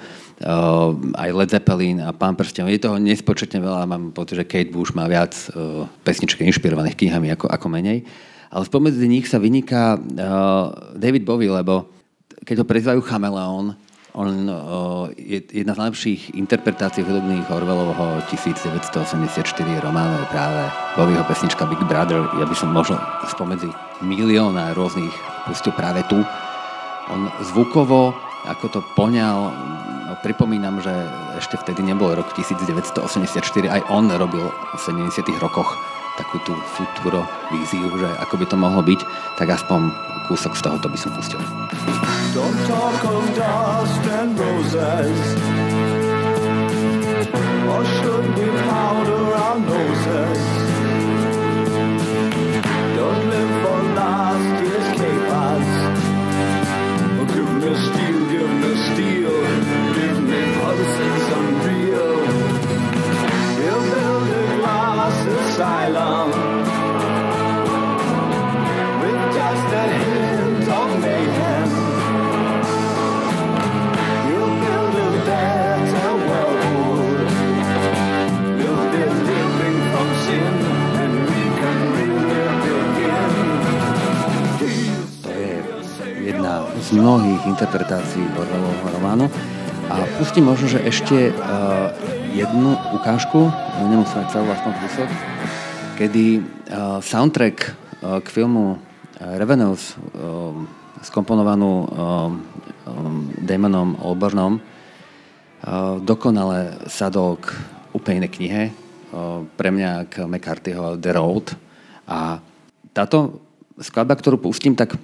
[1.17, 2.69] aj Led Zeppelin a Pán prstenov.
[2.69, 7.33] Je toho nespočetne veľa, mám pocit, že Kate Bush má viac uh, pesniček inšpirovaných knihami
[7.33, 8.05] ako, ako menej.
[8.53, 11.89] Ale spomedzi nich sa vyniká uh, David Bowie, lebo
[12.45, 13.75] keď ho prezvajú chameleón,
[14.17, 14.49] on
[15.21, 19.45] je jedna z najlepších interpretácií hudobných Orwellovho 1984
[19.85, 20.63] románu je práve
[20.97, 22.25] Bowieho pesnička Big Brother.
[22.41, 22.97] Ja by som možno
[23.29, 23.69] spomedzi
[24.01, 25.13] milióna rôznych
[25.45, 26.17] pustil práve tu.
[27.13, 28.17] On zvukovo,
[28.49, 29.53] ako to poňal,
[30.25, 30.93] Pripomínam, že
[31.37, 33.01] ešte vtedy nebol rok 1984,
[33.69, 35.13] aj on robil v 70.
[35.39, 35.77] rokoch
[36.17, 39.01] takú tú futuro víziu, že ako by to mohlo byť,
[39.37, 39.93] tak aspoň
[40.27, 41.41] kúsok z tohoto by som pustil.
[42.37, 45.21] Don't talk of dust and roses
[47.65, 50.41] Or should we powder our noses
[52.93, 55.71] Don't live for last year's capers
[57.17, 58.06] Forgiveness
[65.67, 66.31] asylum
[69.03, 71.71] with just a hint of mayhem.
[74.31, 77.31] You'll build a better world.
[78.61, 80.55] You'll be living from sin,
[81.03, 83.31] and we can really begin.
[85.23, 85.55] To je
[86.31, 89.27] jedna z mnohých interpretácií Bordelovho románu.
[89.91, 91.91] A pustím možno, že ešte uh,
[92.35, 93.51] jednu ukážku,
[93.87, 95.36] nemusíme celú vlastnú kúsok
[95.97, 97.73] kedy uh, soundtrack
[98.05, 98.79] uh, k filmu uh,
[99.41, 99.97] Revenues,
[101.01, 101.89] skomponovanú
[103.41, 107.57] Damonom Albarnom, uh, dokonale sadol k
[107.97, 108.77] úplne knihe,
[109.57, 111.57] pre mňa k McCarthyho The Road.
[112.05, 112.45] A
[112.93, 113.41] táto
[113.81, 115.01] skladba, ktorú pustím, tak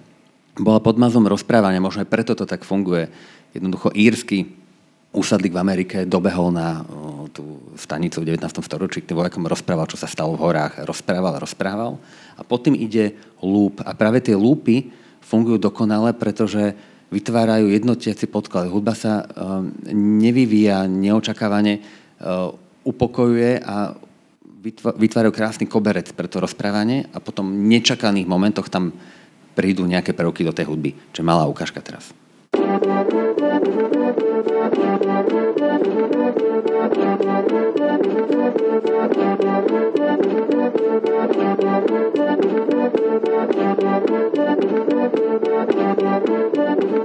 [0.61, 3.09] bola pod mazom rozprávania, možno aj preto to tak funguje.
[3.57, 4.52] Jednoducho írsky
[5.12, 6.81] úsadlík v Amerike dobehol na
[7.33, 8.48] tú stanicu v 19.
[8.61, 10.85] storočí, tým vojakom rozprával, čo sa stalo v horách.
[10.85, 11.96] Rozprával, rozprával.
[12.37, 13.81] A potom ide lúp.
[13.85, 14.92] A práve tie lúpy
[15.25, 16.77] fungujú dokonale, pretože
[17.12, 18.72] vytvárajú jednotiaci podklad.
[18.72, 19.25] Hudba sa
[19.96, 21.85] nevyvíja neočakávane,
[22.85, 23.96] upokojuje a
[24.96, 28.94] vytvárajú krásny koberec pre to rozprávanie a potom v nečakaných momentoch tam
[29.53, 30.96] prídu nejaké prvky do tej hudby.
[31.12, 32.12] Čo malá ukážka teraz.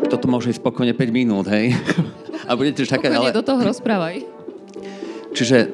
[0.07, 1.75] Toto môže ísť spokojne 5 minút, hej?
[2.49, 3.35] A budete čakať, ale...
[3.35, 4.23] do toho rozprávaj.
[5.35, 5.69] Čiže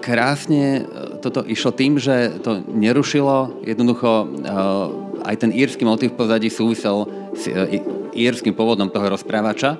[0.00, 0.88] krásne
[1.20, 4.26] toto išlo tým, že to nerušilo, jednoducho
[5.20, 7.04] aj ten írsky motív v pozadí súvisel
[7.36, 7.46] s
[8.16, 9.76] írským pôvodom toho rozprávača.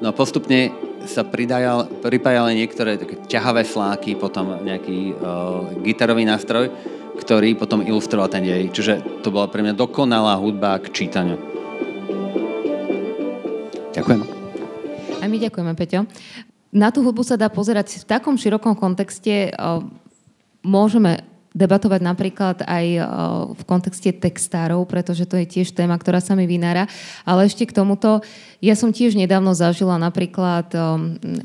[0.00, 0.72] No a postupne
[1.06, 6.68] sa pridajal, pripájali niektoré také ťahavé sláky, potom nejaký uh, gitarový nástroj,
[7.16, 8.68] ktorý potom ilustroval ten dej.
[8.74, 11.55] Čiže to bola pre mňa dokonalá hudba k čítaniu.
[13.96, 14.20] Ďakujem.
[15.18, 16.04] A my ďakujeme, Peťo.
[16.76, 19.56] Na tú hudbu sa dá pozerať v takom širokom kontexte.
[20.60, 21.24] Môžeme
[21.56, 23.02] debatovať napríklad aj eh,
[23.56, 26.84] v kontexte textárov, pretože to je tiež téma, ktorá sa mi vynára.
[27.24, 28.20] Ale ešte k tomuto,
[28.60, 30.80] ja som tiež nedávno zažila napríklad eh,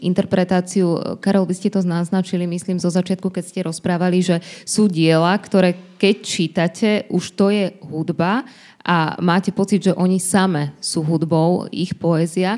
[0.04, 5.32] interpretáciu, Karol, vy ste to naznačili, myslím, zo začiatku, keď ste rozprávali, že sú diela,
[5.39, 8.41] ktoré keď čítate, už to je hudba
[8.82, 12.58] a máte pocit, že oni same sú hudbou, ich poézia.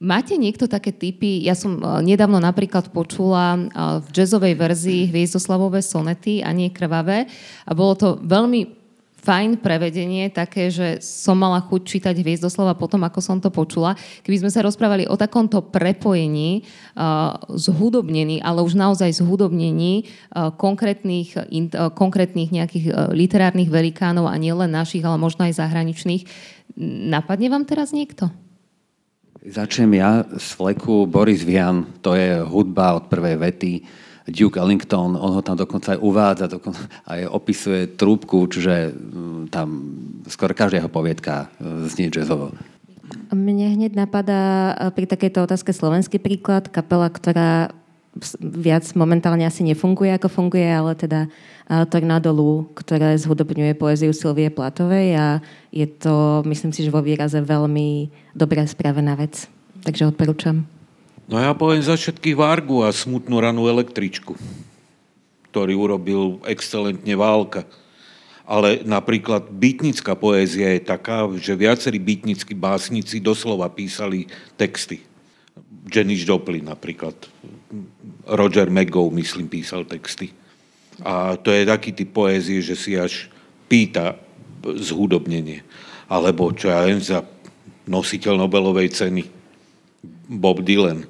[0.00, 1.42] Máte niekto také typy?
[1.42, 3.66] Ja som eh, nedávno napríklad počula eh,
[3.98, 7.26] v jazzovej verzii Hviezdoslavové sonety a nie krvavé
[7.66, 8.80] a bolo to veľmi
[9.20, 13.92] fajn prevedenie, také, že som mala chuť čítať Hviezdoslava potom, ako som to počula.
[14.24, 16.64] Keby sme sa rozprávali o takomto prepojení,
[16.96, 24.24] uh, zhudobnení, ale už naozaj zhudobnení uh, konkrétnych, in, uh, konkrétnych nejakých uh, literárnych velikánov
[24.24, 26.24] a nielen našich, ale možno aj zahraničných,
[27.12, 28.32] napadne vám teraz niekto?
[29.40, 33.72] Začnem ja z fleku Boris Vian, to je hudba od prvej vety.
[34.28, 39.80] Duke Ellington, on ho tam dokonca aj uvádza, dokonca aj opisuje trúbku, čiže mm, tam
[40.28, 42.52] skoro každá jeho poviedka e, znie jazzovo.
[43.32, 47.74] Mne hneď napadá e, pri takejto otázke slovenský príklad, kapela, ktorá
[48.42, 51.28] viac momentálne asi nefunguje, ako funguje, ale teda e,
[51.86, 55.26] Tornado Lu, ktorá zhudobňuje poéziu Silvie Platovej a
[55.70, 59.46] je to, myslím si, že vo výraze veľmi dobre spravená vec.
[59.86, 60.66] Takže odporúčam.
[61.30, 64.34] No ja poviem za všetkých Vargu a smutnú ranú električku,
[65.54, 67.62] ktorý urobil excelentne Válka.
[68.50, 74.26] Ale napríklad bytnická poézia je taká, že viacerí bytnickí básnici doslova písali
[74.58, 75.06] texty.
[75.86, 77.14] Janis Joplin napríklad.
[78.26, 80.32] Roger McGow, myslím, písal texty.
[81.00, 83.32] A to je taký typ poézie, že si až
[83.70, 84.20] pýta
[84.60, 85.64] zhudobnenie.
[86.10, 87.24] Alebo čo ja viem za
[87.88, 89.22] nositeľ Nobelovej ceny
[90.28, 91.08] Bob Dylan.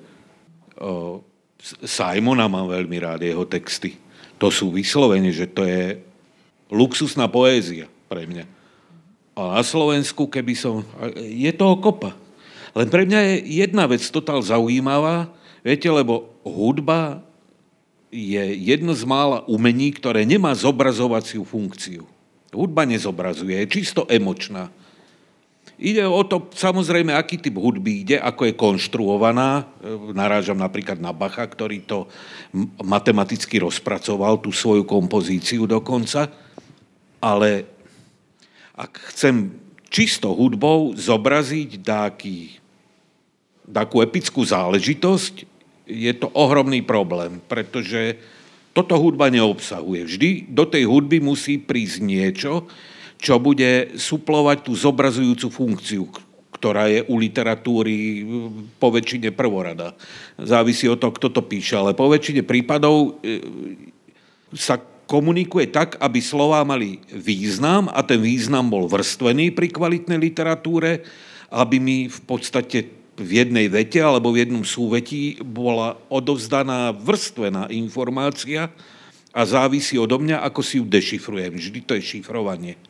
[1.83, 3.99] Simona mám veľmi rád, jeho texty.
[4.40, 6.01] To sú vyslovene, že to je
[6.73, 8.44] luxusná poézia pre mňa.
[9.37, 10.87] A na Slovensku, keby som...
[11.16, 12.16] Je toho kopa.
[12.73, 13.35] Len pre mňa je
[13.66, 15.29] jedna vec totál zaujímavá,
[15.61, 17.25] viete, lebo hudba
[18.11, 22.05] je jedno z mála umení, ktoré nemá zobrazovaciu funkciu.
[22.51, 24.75] Hudba nezobrazuje, je čisto emočná.
[25.81, 29.64] Ide o to, samozrejme, aký typ hudby ide, ako je konštruovaná.
[30.12, 32.05] Narážam napríklad na Bacha, ktorý to
[32.85, 36.29] matematicky rozpracoval, tú svoju kompozíciu dokonca.
[37.16, 37.64] Ale
[38.77, 39.57] ak chcem
[39.88, 42.61] čisto hudbou zobraziť dáky,
[43.64, 45.49] takú epickú záležitosť,
[45.90, 48.16] je to ohromný problém, pretože
[48.70, 50.07] toto hudba neobsahuje.
[50.07, 52.53] Vždy do tej hudby musí prísť niečo,
[53.20, 56.09] čo bude suplovať tú zobrazujúcu funkciu,
[56.55, 58.24] ktorá je u literatúry
[58.79, 59.98] po väčšine prvorada.
[60.38, 63.42] Závisí od toho, kto to píše, ale po väčšine prípadov e,
[64.57, 71.03] sa komunikuje tak, aby slová mali význam a ten význam bol vrstvený pri kvalitnej literatúre
[71.50, 78.72] aby mi v podstate v jednej vete alebo v jednom súvetí bola odovzdaná vrstvená informácia
[79.30, 81.61] a závisí odo mňa, ako si ju dešifrujem.
[81.61, 82.80] Vždy to je šifrovanie.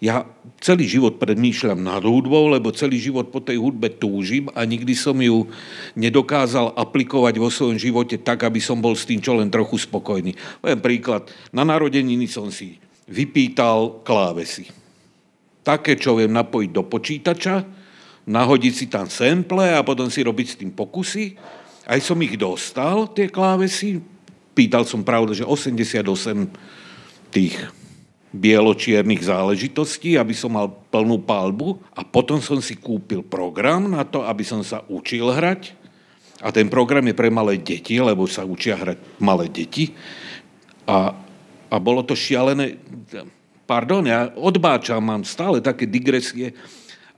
[0.00, 0.24] Ja
[0.64, 5.12] celý život predmýšľam nad hudbou, lebo celý život po tej hudbe túžim a nikdy som
[5.20, 5.44] ju
[5.92, 10.32] nedokázal aplikovať vo svojom živote tak, aby som bol s tým čo len trochu spokojný.
[10.64, 11.28] Poviem príklad.
[11.52, 12.80] Na narodeniny som si
[13.12, 14.72] vypýtal klávesy.
[15.60, 17.79] Také, čo viem napojiť do počítača,
[18.28, 21.36] nahodiť si tam sample a potom si robiť s tým pokusy.
[21.88, 23.98] Aj som ich dostal, tie klávesy.
[24.54, 26.02] Pýtal som pravdu, že 88
[27.30, 27.56] tých
[28.30, 31.82] bieločiernych záležitostí, aby som mal plnú palbu.
[31.98, 35.74] A potom som si kúpil program na to, aby som sa učil hrať.
[36.40, 39.92] A ten program je pre malé deti, lebo sa učia hrať malé deti.
[40.88, 41.12] A,
[41.68, 42.80] a bolo to šialené,
[43.68, 46.56] pardon, ja odbáčam, mám stále také digresie,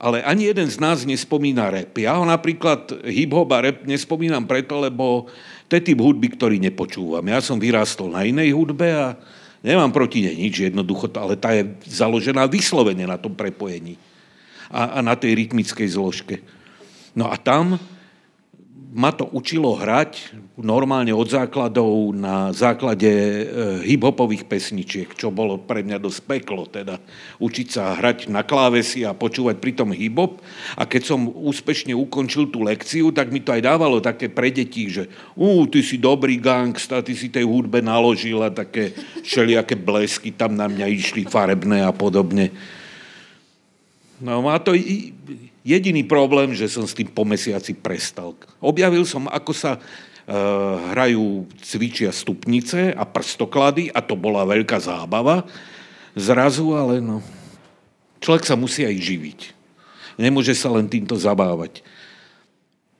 [0.03, 1.95] ale ani jeden z nás nespomína rap.
[1.95, 5.31] Ja ho napríklad hip-hop a rap nespomínam preto, lebo
[5.71, 7.23] to je typ hudby, ktorý nepočúvam.
[7.23, 9.15] Ja som vyrástol na inej hudbe a,
[9.63, 13.95] Nemám proti nej nič, jednoducho, ale tá je založená vyslovene na tom prepojení
[14.67, 16.43] a, a na tej rytmickej zložke.
[17.15, 17.79] No a tam
[18.91, 23.43] ma to učilo hrať normálne od základov na základe e,
[23.89, 27.01] hip-hopových pesničiek, čo bolo pre mňa dosť peklo, teda
[27.41, 30.37] učiť sa hrať na klávesi a počúvať pritom hip-hop.
[30.77, 34.93] A keď som úspešne ukončil tú lekciu, tak mi to aj dávalo také pre deti,
[34.93, 38.93] že ú, ty si dobrý gangsta, ty si tej hudbe naložil a také
[39.25, 42.53] všelijaké blesky tam na mňa išli farebné a podobne.
[44.21, 44.77] No má to
[45.63, 48.35] Jediný problém, že som s tým po mesiaci prestal.
[48.59, 49.79] Objavil som, ako sa
[50.27, 55.43] hrajú, cvičia stupnice a prstoklady a to bola veľká zábava.
[56.15, 57.19] Zrazu ale no,
[58.23, 59.39] človek sa musí aj živiť.
[60.15, 61.83] Nemôže sa len týmto zabávať.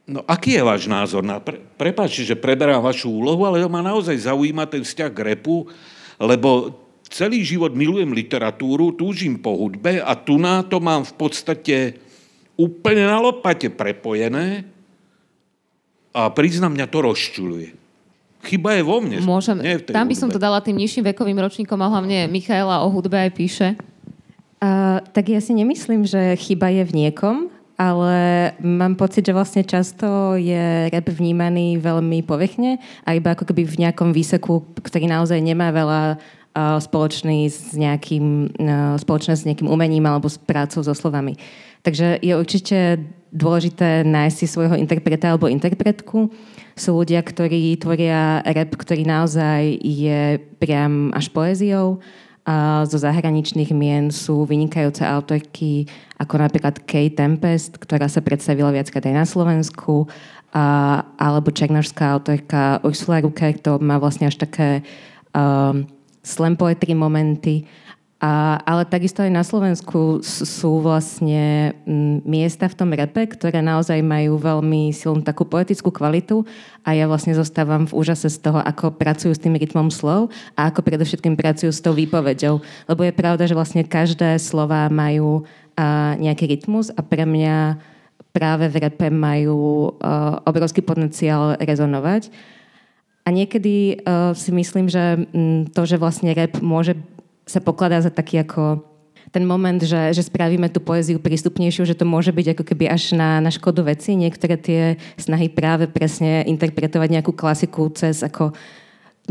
[0.04, 1.24] No aký je váš názor?
[1.24, 5.64] Na, pre, prepáčte, že preberám vašu úlohu, ale ma naozaj zaujíma ten vzťah k repu,
[6.20, 6.76] lebo
[7.08, 11.78] celý život milujem literatúru, túžim po hudbe a tu na to mám v podstate
[12.60, 14.73] úplne na lopate prepojené
[16.14, 17.74] a priznám, mňa to rozčuluje.
[18.44, 19.24] Chyba je vo mne.
[19.24, 22.28] Môžem, nie v tej tam by som to dala tým nižším vekovým ročníkom a hlavne
[22.28, 23.68] Michaela o hudbe aj píše.
[24.60, 27.48] Uh, tak ja si nemyslím, že chyba je v niekom,
[27.80, 33.64] ale mám pocit, že vlastne často je rap vnímaný veľmi povechne a iba ako keby
[33.66, 39.72] v nejakom výseku, ktorý naozaj nemá veľa uh, spoločný s nejakým, uh, spoločné s nejakým
[39.72, 41.40] umením alebo s prácou so slovami.
[41.84, 42.80] Takže je určite
[43.34, 46.32] dôležité nájsť si svojho interpreta alebo interpretku.
[46.80, 52.00] Sú ľudia, ktorí tvoria rap, ktorý naozaj je priam až poéziou.
[52.44, 55.88] A zo zahraničných mien sú vynikajúce autorky
[56.20, 60.12] ako napríklad Kay Tempest, ktorá sa predstavila viackrát aj na Slovensku,
[60.52, 64.84] a, alebo černožská autorka Ursula Rucker, to má vlastne až také
[65.34, 65.88] um,
[66.22, 67.66] slam poetry momenty.
[68.24, 71.76] A, ale takisto aj na Slovensku sú vlastne
[72.24, 76.48] miesta v tom repe, ktoré naozaj majú veľmi silnú takú poetickú kvalitu
[76.88, 80.72] a ja vlastne zostávam v úžase z toho, ako pracujú s tým rytmom slov a
[80.72, 82.64] ako predovšetkým pracujú s tou výpovedou.
[82.88, 85.44] Lebo je pravda, že vlastne každé slova majú
[85.76, 87.76] a, nejaký rytmus a pre mňa
[88.32, 92.32] práve v repe majú a, obrovský potenciál rezonovať.
[93.24, 95.16] A niekedy uh, si myslím, že
[95.72, 97.00] to, že vlastne rap môže
[97.44, 98.84] sa pokladá za taký ako
[99.34, 103.18] ten moment, že, že spravíme tú poéziu prístupnejšiu, že to môže byť ako keby až
[103.18, 104.14] na, na škodu veci.
[104.14, 104.82] Niektoré tie
[105.18, 108.54] snahy práve presne interpretovať nejakú klasiku cez ako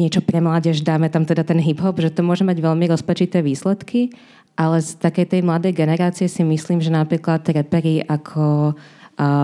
[0.01, 4.09] niečo pre mládež, dáme tam teda ten hip-hop, že to môže mať veľmi rozpačité výsledky,
[4.57, 8.73] ale z takej tej mladej generácie si myslím, že napríklad repery ako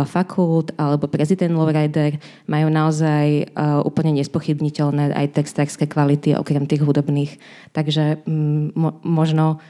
[0.08, 2.16] fakult alebo prezident Lowrider
[2.48, 3.52] majú naozaj
[3.84, 7.36] úplne nespochybniteľné aj textárske kvality okrem tých hudobných.
[7.76, 9.60] Takže mm, možno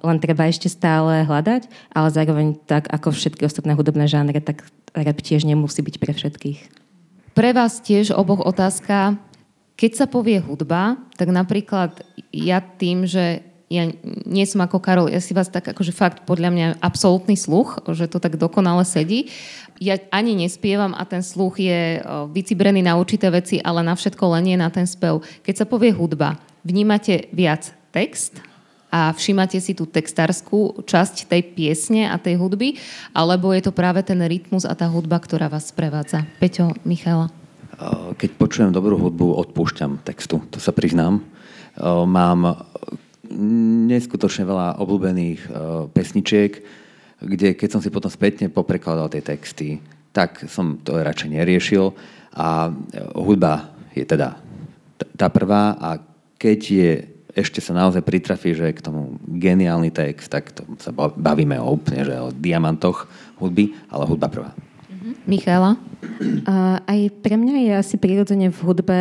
[0.00, 4.64] len treba ešte stále hľadať, ale zároveň tak ako všetky ostatné hudobné žánre, tak
[4.96, 6.60] rap tiež nemusí byť pre všetkých.
[7.32, 9.16] Pre vás tiež oboch otázka.
[9.76, 13.88] Keď sa povie hudba, tak napríklad ja tým, že ja
[14.28, 18.04] nie som ako Karol, ja si vás tak akože fakt podľa mňa absolútny sluch, že
[18.04, 19.32] to tak dokonale sedí.
[19.80, 22.04] Ja ani nespievam a ten sluch je
[22.36, 25.24] vycibrený na určité veci, ale na všetko len nie na ten spev.
[25.40, 28.38] Keď sa povie hudba, vnímate viac text
[28.92, 32.76] a všímate si tú textárskú časť tej piesne a tej hudby,
[33.16, 36.28] alebo je to práve ten rytmus a tá hudba, ktorá vás sprevádza?
[36.36, 37.32] Peťo, Michala.
[38.20, 41.24] Keď počujem dobrú hudbu, odpúšťam textu, to sa priznám.
[41.82, 42.62] Mám
[43.88, 45.52] neskutočne veľa obľúbených uh,
[45.90, 46.52] pesničiek.
[47.22, 49.78] kde keď som si potom spätne poprekladal tie texty,
[50.12, 51.94] tak som to radšej neriešil
[52.36, 52.68] a
[53.16, 54.36] hudba je teda
[55.16, 56.00] tá prvá a
[56.36, 56.90] keď je
[57.32, 62.04] ešte sa naozaj pritrafí, že k tomu geniálny text, tak to sa bavíme o úplne,
[62.04, 63.08] že o diamantoch
[63.40, 64.50] hudby, ale hudba prvá.
[64.92, 65.12] Mhm.
[65.24, 65.80] Michála?
[66.84, 68.98] Aj pre mňa je asi prirodzene v hudbe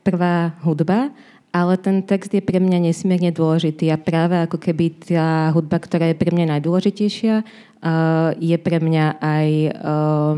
[0.00, 1.12] prvá hudba,
[1.54, 6.10] ale ten text je pre mňa nesmierne dôležitý a práve ako keby tá hudba, ktorá
[6.10, 10.34] je pre mňa najdôležitejšia, uh, je pre mňa aj uh,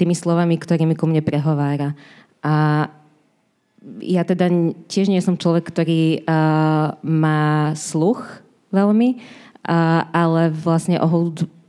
[0.00, 1.92] tými slovami, ktorými ku mne prehovára.
[2.40, 2.88] A
[4.00, 4.48] ja teda
[4.88, 8.24] tiež nie som človek, ktorý uh, má sluch
[8.72, 9.20] veľmi,
[10.10, 11.59] ale vlastne o hudbu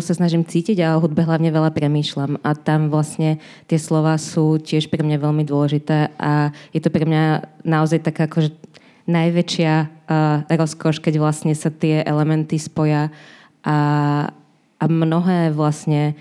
[0.00, 2.40] sa snažím cítiť a o hudbe hlavne veľa premýšľam.
[2.40, 7.04] A tam vlastne tie slova sú tiež pre mňa veľmi dôležité a je to pre
[7.04, 8.54] mňa naozaj taká akože
[9.06, 9.86] najväčšia uh,
[10.50, 13.14] rozkoš, keď vlastne sa tie elementy spoja
[13.62, 13.78] a,
[14.78, 16.18] a mnohé vlastne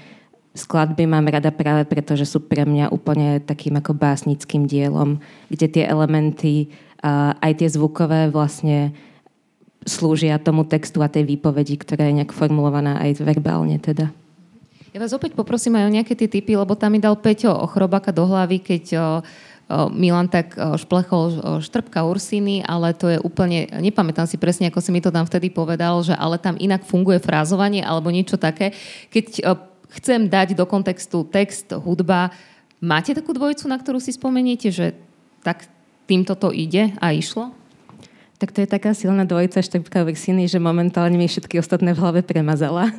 [0.56, 5.20] skladby mám rada práve preto, že sú pre mňa úplne takým ako básnickým dielom,
[5.50, 6.72] kde tie elementy,
[7.02, 8.94] uh, aj tie zvukové vlastne
[9.86, 14.10] slúžia tomu textu a tej výpovedi, ktorá je nejak formulovaná aj verbálne teda.
[14.92, 18.10] Ja vás opäť poprosím aj o nejaké tie typy, lebo tam mi dal Peťo ochrobaka
[18.10, 19.12] do hlavy, keď o, o,
[19.92, 24.80] Milan tak o, šplechol o, štrbka Ursiny, ale to je úplne, nepamätám si presne, ako
[24.80, 28.72] si mi to tam vtedy povedal, že ale tam inak funguje frázovanie alebo niečo také.
[29.12, 29.60] Keď o,
[30.00, 32.32] chcem dať do kontextu text, hudba,
[32.80, 34.96] máte takú dvojicu, na ktorú si spomeniete, že
[35.44, 35.68] tak
[36.08, 37.52] týmto to ide a išlo?
[38.46, 42.22] Tak to je taká silná dvojica Štrbka Vexiny, že momentálne mi všetky ostatné v hlave
[42.22, 42.94] premazala.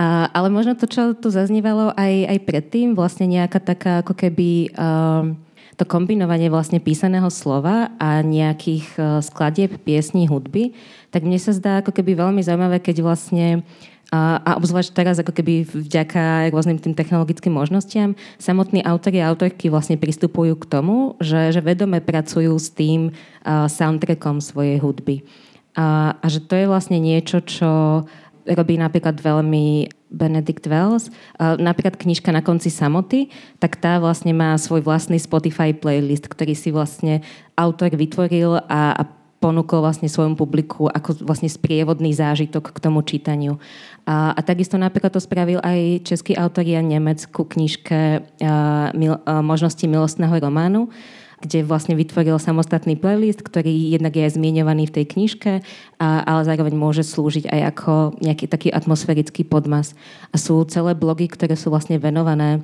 [0.00, 4.72] A, ale možno to, čo tu zaznívalo aj, aj predtým, vlastne nejaká taká ako keby
[4.72, 5.36] um,
[5.76, 10.72] to kombinovanie vlastne písaného slova a nejakých uh, skladieb, piesní, hudby,
[11.12, 13.68] tak mne sa zdá ako keby veľmi zaujímavé, keď vlastne
[14.12, 19.96] a, obzvlášť teraz, ako keby vďaka rôznym tým technologickým možnostiam, samotní autori a autorky vlastne
[19.96, 25.24] pristupujú k tomu, že, že vedome pracujú s tým uh, soundtrackom svojej hudby.
[25.72, 28.04] A, a že to je vlastne niečo, čo
[28.44, 31.08] robí napríklad veľmi Benedict Wells.
[31.38, 33.30] Napríklad knižka Na konci samoty,
[33.62, 37.24] tak tá vlastne má svoj vlastný Spotify playlist, ktorý si vlastne
[37.56, 39.02] autor vytvoril a, a
[39.42, 43.58] ponúkol vlastne svojom publiku ako vlastne sprievodný zážitok k tomu čítaniu.
[44.06, 49.18] A, a takisto napríklad to spravil aj český autor Jan Nemec ku knižke a, mil,
[49.26, 50.94] a, Možnosti milostného románu,
[51.42, 55.52] kde vlastne vytvoril samostatný playlist, ktorý jednak je aj zmienovaný v tej knižke,
[55.98, 59.98] a, ale zároveň môže slúžiť aj ako nejaký taký atmosférický podmas.
[60.30, 62.62] A sú celé blogy, ktoré sú vlastne venované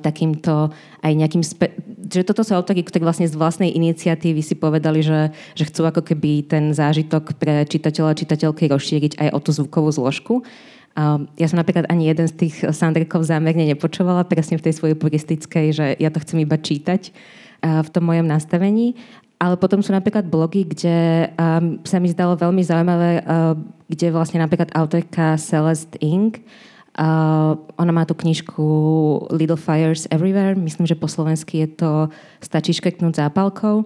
[0.00, 0.70] takýmto
[1.02, 1.42] aj nejakým...
[1.42, 1.74] Spe-
[2.06, 6.06] že toto sú autory, ktorí vlastne z vlastnej iniciatívy si povedali, že, že chcú ako
[6.06, 10.46] keby ten zážitok pre čitateľa a čitateľky rozšíriť aj o tú zvukovú zložku.
[11.36, 15.66] Ja som napríklad ani jeden z tých soundtrackov zámerne nepočúvala, presne v tej svojej puristickej,
[15.74, 17.10] že ja to chcem iba čítať
[17.60, 18.94] v tom mojom nastavení.
[19.36, 21.28] Ale potom sú napríklad blogy, kde
[21.84, 23.20] sa mi zdalo veľmi zaujímavé,
[23.90, 26.40] kde vlastne napríklad autorka Celeste Ing
[26.96, 28.64] Uh, ona má tú knižku
[29.36, 31.90] Little Fires Everywhere, myslím, že po slovensky je to
[32.40, 33.84] Stačí škrtnúť zápalkou.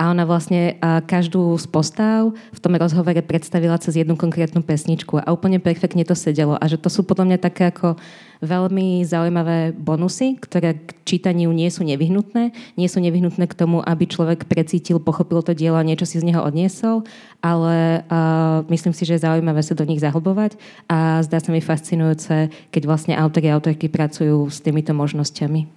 [0.00, 5.28] A ona vlastne každú z postav v tom rozhovore predstavila cez jednu konkrétnu pesničku a
[5.28, 6.56] úplne perfektne to sedelo.
[6.56, 8.00] A že to sú podľa mňa také ako
[8.40, 12.56] veľmi zaujímavé bonusy, ktoré k čítaniu nie sú nevyhnutné.
[12.80, 16.24] Nie sú nevyhnutné k tomu, aby človek precítil, pochopil to dielo a niečo si z
[16.24, 17.04] neho odniesol,
[17.44, 20.56] ale uh, myslím si, že je zaujímavé sa do nich zahlbovať
[20.88, 25.68] a zdá sa mi fascinujúce, keď vlastne autori a autorky pracujú s týmito možnosťami.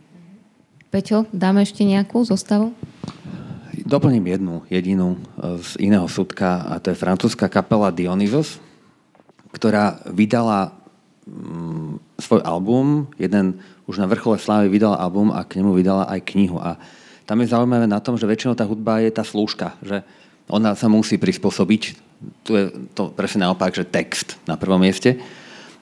[0.87, 2.71] Peťo, dáme ešte nejakú zostavu?
[3.83, 8.61] Doplním jednu jedinú e, z iného súdka a to je francúzska kapela Dionysos,
[9.51, 10.71] ktorá vydala
[11.25, 16.23] mm, svoj album, jeden už na vrchole slávy vydala album a k nemu vydala aj
[16.31, 16.57] knihu.
[16.63, 16.79] A
[17.27, 20.03] tam je zaujímavé na tom, že väčšinou tá hudba je tá slúžka, že
[20.47, 21.81] ona sa musí prispôsobiť.
[22.47, 22.65] Tu je
[22.95, 25.19] to presne naopak, že text na prvom mieste.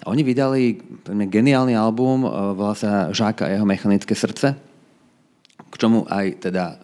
[0.02, 4.58] A oni vydali geniálny album, e, volá sa Žáka a jeho mechanické srdce,
[5.72, 6.82] k čomu aj teda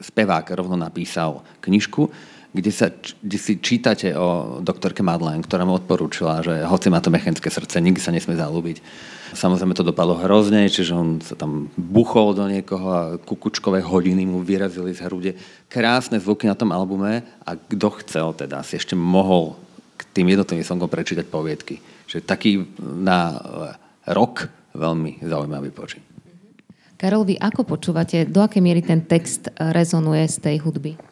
[0.00, 2.08] spevák rovno napísal knižku,
[2.50, 2.90] kde, sa,
[3.22, 7.78] kde si čítate o doktorke Madeleine, ktorá mu odporúčila, že hoci má to mechanické srdce,
[7.78, 8.82] nikdy sa nesmie zalúbiť.
[9.30, 14.42] Samozrejme to dopadlo hrozne, čiže on sa tam buchol do niekoho a kukučkové hodiny mu
[14.42, 15.32] vyrazili z hrude.
[15.70, 19.54] Krásne zvuky na tom albume a kto chcel teda si ešte mohol
[19.94, 21.78] k tým jednotlivým songom prečítať poviedky.
[22.10, 23.38] Čiže taký na
[24.10, 26.02] rok veľmi zaujímavý počin.
[26.98, 31.09] Karol, vy ako počúvate, do akej miery ten text rezonuje z tej hudby?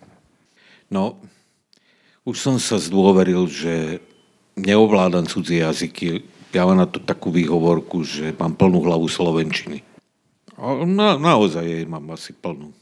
[0.89, 1.21] No,
[2.25, 4.01] už som sa zdôveril, že
[4.57, 6.25] neovládam cudzie jazyky.
[6.53, 9.85] Ja mám na to takú výhovorku, že mám plnú hlavu slovenčiny.
[10.89, 12.75] Na, naozaj jej mám asi plnú.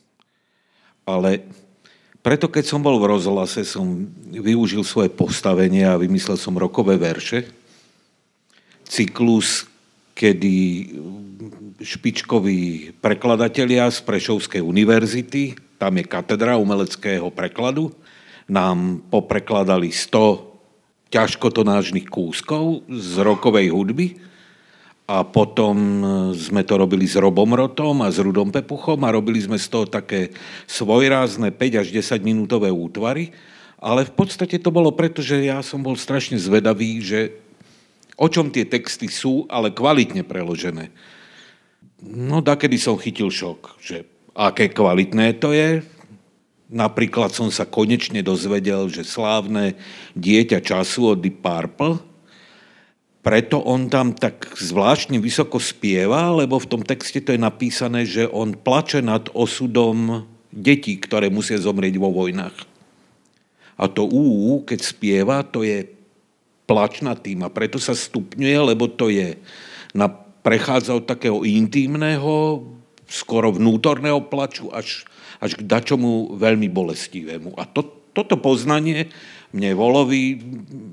[1.05, 1.45] Ale
[2.25, 7.47] preto, keď som bol v rozhlase, som využil svoje postavenie a vymyslel som rokové verše.
[8.83, 9.67] Cyklus,
[10.19, 10.55] kedy
[11.83, 17.93] špičkoví prekladatelia z Prešovskej univerzity, tam je katedra umeleckého prekladu,
[18.49, 24.19] nám poprekladali 100 ťažkotonážnych kúskov z rokovej hudby.
[25.07, 26.03] A potom
[26.35, 29.87] sme to robili s Robom Rotom a s Rudom Pepuchom a robili sme z toho
[29.87, 30.35] také
[30.67, 33.31] svojrázne 5 až 10 minútové útvary,
[33.79, 37.39] ale v podstate to bolo preto, že ja som bol strašne zvedavý, že
[38.19, 40.91] o čom tie texty sú, ale kvalitne preložené.
[42.03, 44.03] No, kedy som chytil šok, že
[44.37, 45.81] aké kvalitné to je.
[46.69, 49.79] Napríklad som sa konečne dozvedel, že slávne
[50.13, 52.17] dieťa času od Deep Purple
[53.27, 58.31] preto on tam tak zvláštne vysoko spieva, lebo v tom texte to je napísané, že
[58.31, 60.23] on plače nad osudom
[60.55, 62.55] detí, ktoré musia zomrieť vo vojnách.
[63.83, 65.91] A to úú, keď spieva, to je
[66.71, 69.35] plač nad tým a preto sa stupňuje, lebo to je
[69.91, 70.07] na,
[70.47, 72.63] prechádza od takého intimného,
[73.07, 75.07] skoro vnútorného plaču až,
[75.39, 77.55] až k dačomu veľmi bolestivému.
[77.59, 79.11] A to, toto poznanie
[79.55, 80.37] mne Volovi,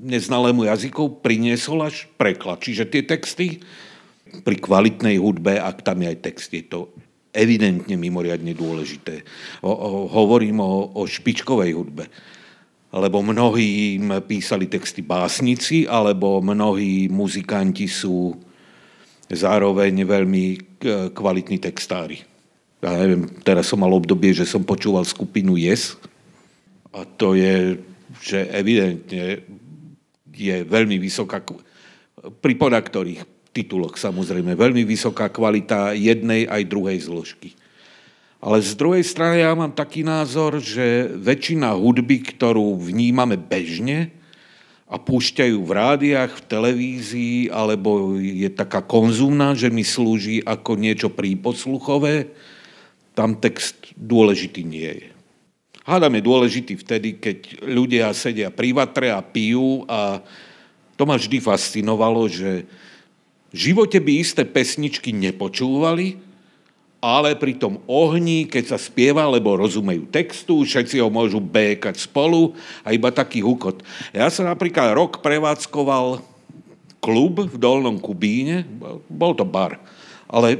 [0.08, 2.62] neznalému jazykov, priniesol až preklad.
[2.62, 3.60] Čiže tie texty
[4.40, 6.80] pri kvalitnej hudbe, ak tam je aj text, je to
[7.34, 9.26] evidentne mimoriadne dôležité.
[9.60, 12.06] O, o, hovorím o, o špičkovej hudbe.
[12.94, 18.38] Lebo mnohí písali texty básnici, alebo mnohí muzikanti sú
[19.32, 20.44] zároveň veľmi
[21.12, 22.24] kvalitní textári.
[22.84, 25.96] Ja neviem, teraz som mal obdobie, že som počúval skupinu Yes
[26.92, 27.80] a to je
[28.22, 29.42] že evidentne
[30.34, 31.42] je veľmi vysoká,
[32.40, 37.54] pri podaktorých tituloch samozrejme, veľmi vysoká kvalita jednej aj druhej zložky.
[38.44, 44.12] Ale z druhej strany ja mám taký názor, že väčšina hudby, ktorú vnímame bežne
[44.84, 51.08] a púšťajú v rádiách, v televízii, alebo je taká konzumná, že mi slúži ako niečo
[51.08, 52.28] príposluchové,
[53.16, 55.08] tam text dôležitý nie je.
[55.84, 60.24] Hádam je dôležitý vtedy, keď ľudia sedia pri vatre a pijú a
[60.96, 62.64] to ma vždy fascinovalo, že
[63.52, 66.23] v živote by isté pesničky nepočúvali,
[67.04, 72.56] ale pri tom ohni, keď sa spieva, lebo rozumejú textu, všetci ho môžu békať spolu
[72.80, 73.84] a iba taký hukot.
[74.16, 76.24] Ja som napríklad rok prevádzkoval
[77.04, 78.64] klub v Dolnom Kubíne,
[79.12, 79.76] bol to bar,
[80.32, 80.56] ale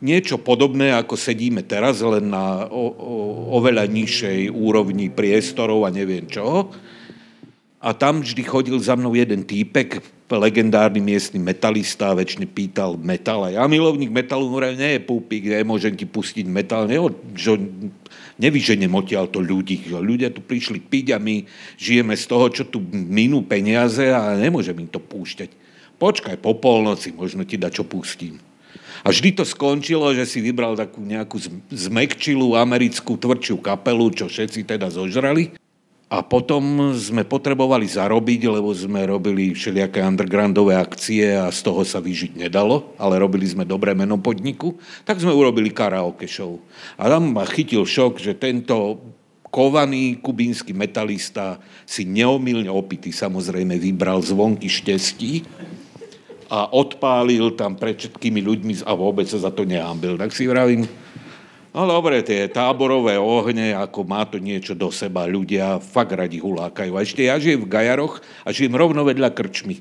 [0.00, 3.14] niečo podobné, ako sedíme teraz, len na o, o,
[3.60, 6.72] oveľa nižšej úrovni priestorov a neviem čoho.
[7.78, 10.00] A tam vždy chodil za mnou jeden týpek,
[10.36, 13.48] legendárny miestny metalista, väčšine pýtal metal.
[13.48, 17.00] A ja milovník metalu, hovorím, nie je púpik, nemôžem ti pustiť metal, ne,
[17.32, 17.56] že
[18.36, 19.88] nevyženem odtiaľ to ľudí.
[19.88, 21.48] Ľudia tu prišli piť a my
[21.80, 25.48] žijeme z toho, čo tu minú peniaze a nemôžem im to púšťať.
[25.96, 28.38] Počkaj, po polnoci možno ti da čo pustím.
[29.06, 31.38] A vždy to skončilo, že si vybral takú nejakú
[31.70, 35.54] zmekčilú americkú tvrdšiu kapelu, čo všetci teda zožrali.
[36.08, 42.00] A potom sme potrebovali zarobiť, lebo sme robili všelijaké undergroundové akcie a z toho sa
[42.00, 44.72] vyžiť nedalo, ale robili sme dobré meno podniku,
[45.04, 46.56] tak sme urobili karaoke show.
[46.96, 48.96] A tam ma chytil šok, že tento
[49.52, 55.44] kovaný kubínsky metalista si neomilne opitý samozrejme vybral zvonky štestí
[56.48, 60.16] a odpálil tam pred všetkými ľuďmi a vôbec sa za to nehambil.
[60.16, 60.88] Tak si vravím,
[61.78, 66.92] no dobre, tie táborové ohne, ako má to niečo do seba, ľudia fakt radi hulákajú.
[66.98, 69.78] A ešte ja žijem v Gajaroch a žijem rovno vedľa krčmy.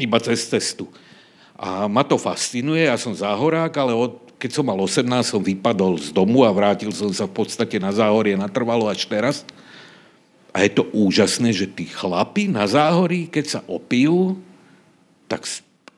[0.00, 0.88] Iba cez cestu.
[1.60, 6.00] A ma to fascinuje, ja som záhorák, ale od, keď som mal 18, som vypadol
[6.00, 9.44] z domu a vrátil som sa v podstate na záhorie natrvalo až teraz.
[10.50, 14.40] A je to úžasné, že tí chlapi na záhorí, keď sa opijú,
[15.28, 15.44] tak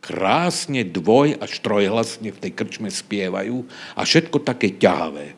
[0.05, 3.64] krásne dvoj až trojhlasne v tej krčme spievajú
[3.96, 5.32] a všetko také ťahavé.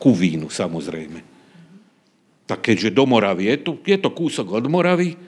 [0.00, 1.20] Ku vínu, samozrejme.
[2.48, 5.20] Tak keďže do Moravy, je to, je to kúsok od Moravy,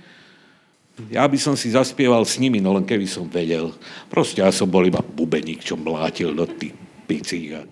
[1.12, 3.70] ja by som si zaspieval s nimi, no len keby som vedel.
[4.10, 6.74] Proste ja som bol iba bubeník, čo mlátil do tých
[7.06, 7.62] picích a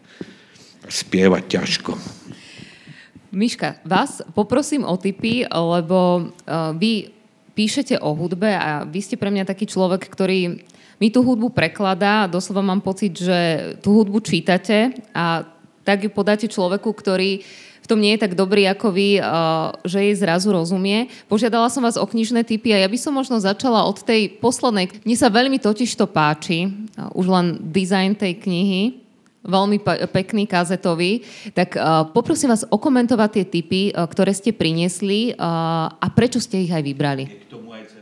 [0.86, 1.92] spievať ťažko.
[3.34, 7.10] Miška, vás poprosím o tipy, lebo uh, vy
[7.58, 10.62] píšete o hudbe a vy ste pre mňa taký človek, ktorý
[10.96, 15.44] mi tú hudbu prekladá, doslova mám pocit, že tú hudbu čítate a
[15.86, 17.44] tak ju podáte človeku, ktorý
[17.86, 19.22] v tom nie je tak dobrý ako vy,
[19.86, 21.06] že jej zrazu rozumie.
[21.30, 24.90] Požiadala som vás o knižné typy a ja by som možno začala od tej poslednej.
[25.06, 26.66] Mne sa veľmi totiž to páči,
[27.14, 28.82] už len dizajn tej knihy,
[29.46, 29.78] veľmi
[30.10, 31.22] pekný kazetový.
[31.54, 31.78] Tak
[32.10, 37.46] poprosím vás okomentovať tie typy, ktoré ste priniesli a prečo ste ich aj vybrali.
[37.46, 37.95] K tomu aj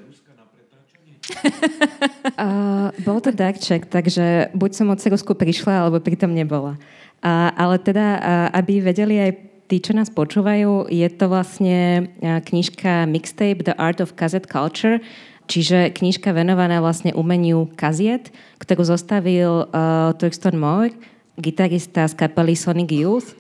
[2.37, 6.77] uh, bol to dark check, takže buď som od cerusku prišla, alebo pritom nebola.
[7.25, 8.21] Uh, ale teda, uh,
[8.53, 9.31] aby vedeli aj
[9.69, 15.01] tí, čo nás počúvajú, je to vlastne knižka Mixtape The Art of Cassette Culture,
[15.49, 18.29] čiže knižka venovaná vlastne umeniu kaziet,
[18.61, 20.93] ktorú zostavil uh, Thurston Moore,
[21.41, 23.33] gitarista z kapely Sonic Youth.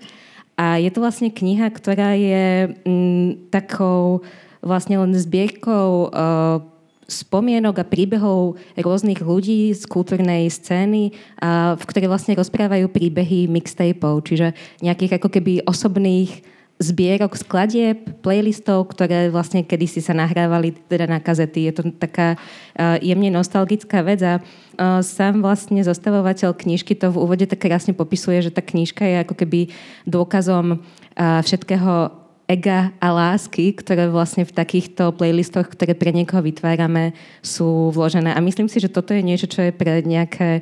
[0.54, 4.22] A je to vlastne kniha, ktorá je mm, takou
[4.64, 6.62] vlastne len zbierkou uh,
[7.08, 14.24] spomienok a príbehov rôznych ľudí z kultúrnej scény, uh, v ktorej vlastne rozprávajú príbehy mixtapeov,
[14.24, 21.22] čiže nejakých ako keby osobných zbierok skladieb, playlistov, ktoré vlastne kedysi sa nahrávali teda na
[21.22, 21.70] kazety.
[21.70, 27.20] Je to taká uh, jemne nostalgická vec a uh, sám vlastne zostavovateľ knižky to v
[27.20, 29.70] úvode tak krásne popisuje, že tá knižka je ako keby
[30.02, 37.16] dôkazom uh, všetkého ega a lásky, ktoré vlastne v takýchto playlistoch, ktoré pre niekoho vytvárame,
[37.40, 38.36] sú vložené.
[38.36, 40.60] A myslím si, že toto je niečo, čo je pre nejaké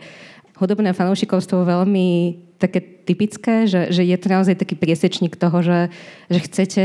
[0.62, 5.90] hudobné fanúšikovstvo veľmi také typické, že, že je to naozaj taký priesečník toho, že,
[6.30, 6.82] že chcete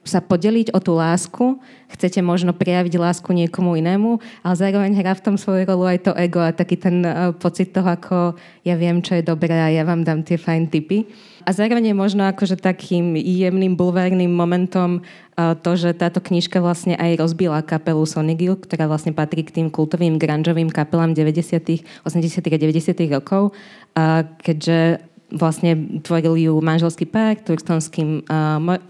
[0.00, 1.60] sa podeliť o tú lásku,
[1.92, 6.12] chcete možno prejaviť lásku niekomu inému, ale zároveň hrá v tom svoju rolu aj to
[6.16, 8.16] ego a taký ten uh, pocit toho, ako
[8.64, 11.04] ja viem, čo je dobré a ja vám dám tie fajn tipy.
[11.44, 16.96] A zároveň je možno akože takým jemným bulvárnym momentom uh, to, že táto knižka vlastne
[16.96, 22.40] aj rozbila kapelu Sonic Youth, ktorá vlastne patrí k tým kultovým grungeovým kapelám 90., 80.
[22.40, 23.04] a 90.
[23.12, 28.80] rokov, uh, keďže vlastne tvoril ju manželský pár, turstonským uh,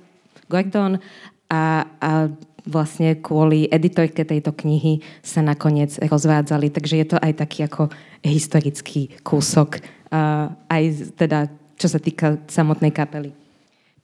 [0.51, 0.99] Gordon
[1.47, 2.27] a, a
[2.67, 6.69] vlastne kvôli editorke tejto knihy sa nakoniec rozvádzali.
[6.75, 7.89] Takže je to aj taký ako
[8.21, 9.81] historický kúsok,
[10.11, 11.49] uh, aj teda
[11.81, 13.33] čo sa týka samotnej kapely.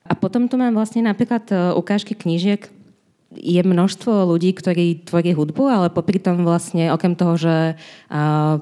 [0.07, 2.71] A potom tu mám vlastne napríklad uh, ukážky knížiek,
[3.37, 7.57] je množstvo ľudí, ktorí tvorí hudbu, ale popri tom vlastne okrem toho, že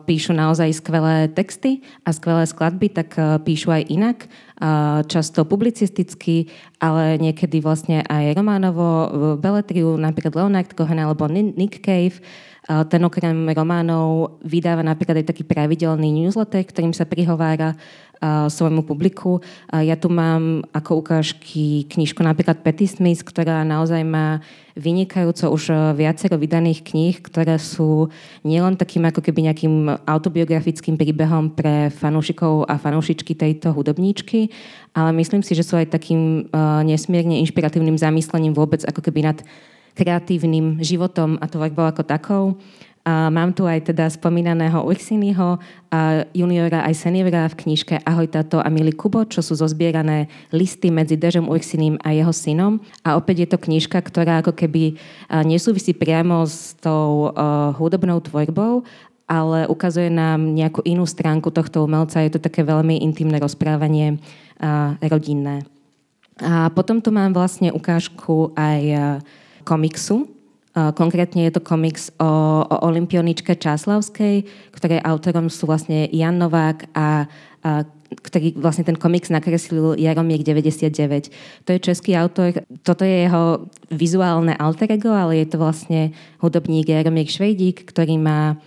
[0.05, 3.15] píšu naozaj skvelé texty a skvelé skladby, tak
[3.47, 4.19] píšu aj inak,
[5.07, 6.51] často publicisticky,
[6.83, 8.87] ale niekedy vlastne aj románovo,
[9.41, 12.19] beletriu, napríklad Leonard Cohen alebo Nick Cave.
[12.65, 17.77] Ten okrem románov vydáva napríklad aj taký pravidelný newsletter, ktorým sa prihovára
[18.25, 19.45] svojmu publiku.
[19.69, 24.41] Ja tu mám ako ukážky knižku napríklad Petty Smith, ktorá naozaj má
[24.75, 28.11] vynikajúco už e, viacero vydaných kníh, ktoré sú
[28.43, 29.75] nielen takým ako keby nejakým
[30.07, 34.51] autobiografickým príbehom pre fanúšikov a fanúšičky tejto hudobníčky,
[34.95, 39.39] ale myslím si, že sú aj takým uh, nesmierne inšpiratívnym zamyslením vôbec ako keby nad
[39.95, 42.45] kreatívnym životom a tvorbou ako takou.
[43.05, 45.61] Mám tu aj teda spomínaného Ursinyho,
[45.93, 50.89] a juniora aj seniora v knižke Ahoj tato a milý Kubo, čo sú zozbierané listy
[50.89, 52.81] medzi Dežom Ursinym a jeho synom.
[53.05, 54.97] A opäť je to knižka, ktorá ako keby
[55.45, 58.89] nesúvisí priamo s tou uh, hudobnou tvorbou,
[59.29, 62.25] ale ukazuje nám nejakú inú stránku tohto umelca.
[62.25, 64.17] Je to také veľmi intimné rozprávanie
[64.65, 65.63] uh, rodinné.
[66.43, 68.81] A potom tu mám vlastne ukážku aj
[69.63, 70.34] komiksu,
[70.75, 72.27] Konkrétne je to komiks o,
[72.67, 74.43] o olimpioničke Čáslavskej,
[74.75, 77.31] ktorej autorom sú vlastne Jan Novák a,
[77.63, 81.31] a ktorý vlastne ten komiks nakreslil Jaromír 99.
[81.67, 86.11] To je český autor, toto je jeho vizuálne alter ego, ale je to vlastne
[86.43, 88.59] hudobník Jaromír Švejdík, ktorý má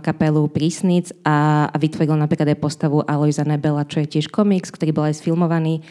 [0.00, 4.90] kapelu Prísnic a, a vytvoril napríklad aj postavu Alojza Nebela, čo je tiež komiks, ktorý
[4.94, 5.84] bol aj sfilmovaný.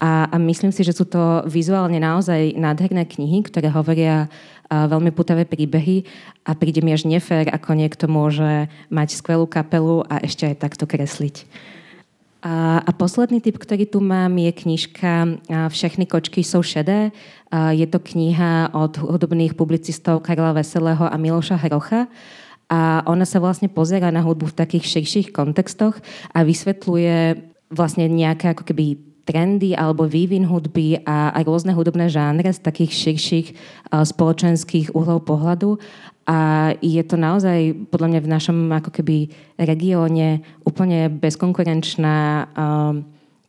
[0.00, 4.32] A, a myslím si, že sú to vizuálne naozaj nádherné knihy, ktoré hovoria
[4.70, 6.06] veľmi putavé príbehy
[6.46, 10.86] a príde mi až nefér, ako niekto môže mať skvelú kapelu a ešte aj takto
[10.86, 11.44] kresliť.
[12.40, 15.12] A, a posledný typ, ktorý tu mám, je knižka
[15.68, 17.12] Všechny kočky sú šedé.
[17.52, 22.08] A je to kniha od hudobných publicistov Karla Veselého a Miloša Hrocha.
[22.70, 25.98] A ona sa vlastne pozera na hudbu v takých širších kontextoch
[26.32, 27.42] a vysvetľuje
[27.74, 32.90] vlastne nejaké ako keby trendy alebo vývin hudby a aj rôzne hudobné žánre z takých
[32.90, 33.46] širších
[33.94, 35.78] spoločenských uhlov pohľadu.
[36.26, 42.50] A je to naozaj podľa mňa v našom ako keby regióne úplne bezkonkurenčná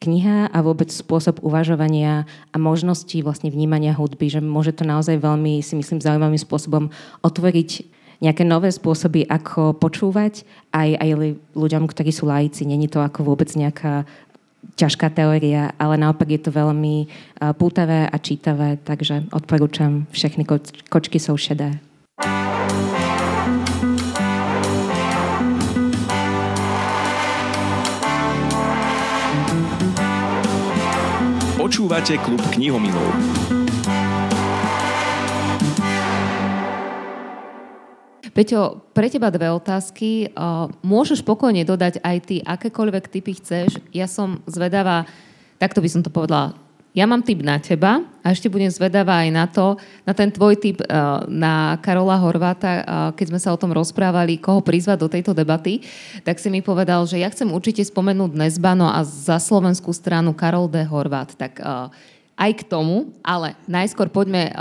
[0.02, 5.62] kniha a vôbec spôsob uvažovania a možností vlastne vnímania hudby, že môže to naozaj veľmi,
[5.62, 6.90] si myslím, zaujímavým spôsobom
[7.22, 11.10] otvoriť nejaké nové spôsoby, ako počúvať aj, aj
[11.58, 12.66] ľuďom, ktorí sú laici.
[12.66, 14.06] Není to ako vôbec nejaká
[14.76, 20.74] ťažká teória, ale naopak je to veľmi uh, pútavé a čítavé, takže odporúčam, všechny koč-
[20.90, 21.78] kočky sú šedé.
[31.58, 33.71] Počúvate klub knihomilov.
[38.32, 40.32] Peťo, pre teba dve otázky.
[40.88, 43.84] Môžeš pokojne dodať aj ty, akékoľvek typy chceš.
[43.92, 45.04] Ja som zvedavá,
[45.60, 46.56] takto by som to povedala,
[46.92, 50.60] ja mám tip na teba a ešte budem zvedavá aj na to, na ten tvoj
[50.60, 50.84] tip
[51.28, 52.84] na Karola Horváta,
[53.16, 55.84] keď sme sa o tom rozprávali, koho prizvať do tejto debaty,
[56.28, 60.68] tak si mi povedal, že ja chcem určite spomenúť Nezbano a za slovenskú stranu Karol
[60.68, 60.84] D.
[60.84, 61.32] Horvát.
[61.32, 61.64] Tak
[62.36, 64.52] aj k tomu, ale najskôr poďme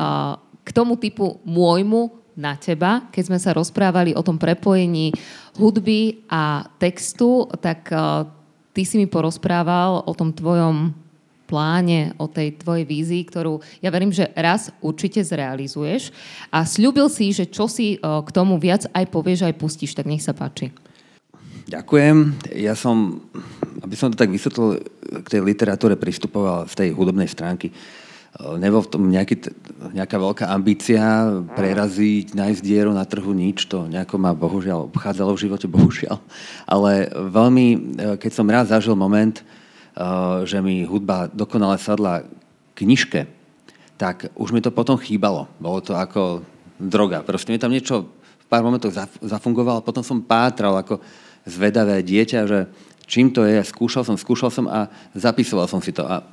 [0.62, 3.04] k tomu typu môjmu na teba.
[3.12, 5.12] Keď sme sa rozprávali o tom prepojení
[5.60, 8.24] hudby a textu, tak uh,
[8.72, 10.96] ty si mi porozprával o tom tvojom
[11.44, 16.14] pláne, o tej tvojej vízii, ktorú ja verím, že raz určite zrealizuješ.
[16.48, 20.08] A slúbil si, že čo si uh, k tomu viac aj povieš, aj pustíš, tak
[20.08, 20.72] nech sa páči.
[21.70, 22.50] Ďakujem.
[22.56, 23.22] Ja som,
[23.84, 24.82] aby som to tak vysvetlil,
[25.22, 27.70] k tej literatúre pristupoval z tej hudobnej stránky.
[27.70, 29.50] Eh, nebol v tom nejaký,
[29.90, 31.02] nejaká veľká ambícia
[31.58, 33.66] preraziť, nájsť dieru na trhu, nič.
[33.68, 36.22] To nejako ma bohužiaľ obchádzalo v živote, bohužiaľ.
[36.64, 37.78] Ale veľmi, eh,
[38.16, 39.44] keď som raz zažil moment, eh,
[40.46, 42.22] že mi hudba dokonale sadla
[42.78, 43.26] knižke,
[43.98, 45.50] tak už mi to potom chýbalo.
[45.60, 46.46] Bolo to ako
[46.80, 47.20] droga.
[47.20, 51.02] Proste mi tam niečo v pár momentoch zafungovalo, potom som pátral ako
[51.44, 52.58] zvedavé dieťa, že
[53.04, 56.06] čím to je, skúšal som, skúšal som a zapisoval som si to.
[56.06, 56.24] A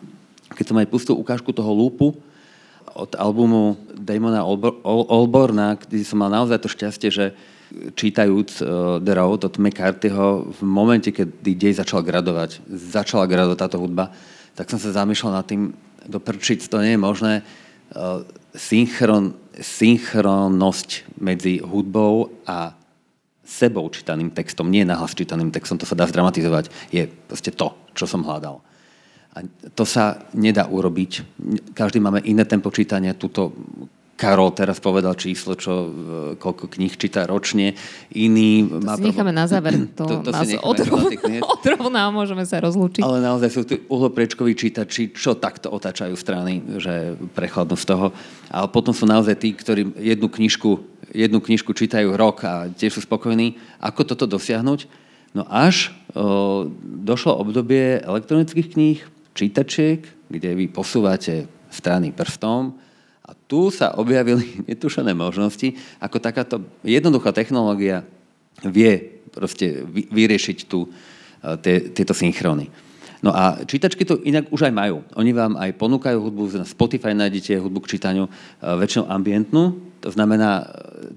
[0.55, 2.15] keď som aj pustil ukážku toho lúpu
[2.97, 4.41] od albumu Damona
[4.87, 7.25] Olborna, kde som mal naozaj to šťastie, že
[7.93, 13.77] čítajúc uh, The Road od McCarthyho v momente, keď DJ začal gradovať, začala gradovať táto
[13.77, 14.15] hudba,
[14.55, 15.75] tak som sa zamýšľal nad tým,
[16.07, 18.23] do prčic to nie je možné, uh,
[18.55, 22.71] synchron, synchronnosť medzi hudbou a
[23.47, 28.07] sebou čítaným textom, nie nahlas čítaným textom, to sa dá zdramatizovať, je proste to, čo
[28.07, 28.59] som hľadal.
[29.37, 29.45] A
[29.77, 31.37] to sa nedá urobiť.
[31.77, 33.13] Každý máme iné tempo čítania.
[33.13, 33.53] Tuto
[34.17, 35.89] Karol teraz povedal číslo, čo, e,
[36.41, 37.77] koľko kníh číta ročne.
[38.17, 38.97] Iný to má...
[38.97, 39.77] si necháme na záver.
[39.97, 40.49] To, to, to nás
[41.57, 43.01] odrovná a môžeme sa rozlúčiť.
[43.05, 48.05] Ale naozaj sú tu uhlopriečkoví čítači, čo takto otáčajú strany, že prechladnú z toho.
[48.49, 50.69] Ale potom sú naozaj tí, ktorí jednu knižku,
[51.13, 53.57] jednu knižku čítajú rok a tiež sú spokojní.
[53.81, 54.89] Ako toto dosiahnuť?
[55.33, 58.99] No až o, došlo obdobie elektronických kníh,
[59.37, 62.73] čítačiek, kde vy posúvate strany prstom
[63.21, 68.01] a tu sa objavili netušené možnosti, ako takáto jednoduchá technológia
[68.65, 70.89] vie proste vyriešiť tu e,
[71.93, 72.73] tieto synchrony.
[73.21, 75.05] No a čítačky to inak už aj majú.
[75.17, 78.31] Oni vám aj ponúkajú hudbu, na Spotify nájdete hudbu k čítaniu e,
[78.81, 80.65] väčšinou ambientnú, to znamená, e,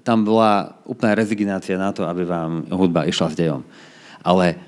[0.05, 3.65] tam bola úplná rezignácia na to, aby vám hudba išla s dejom.
[4.21, 4.61] Ale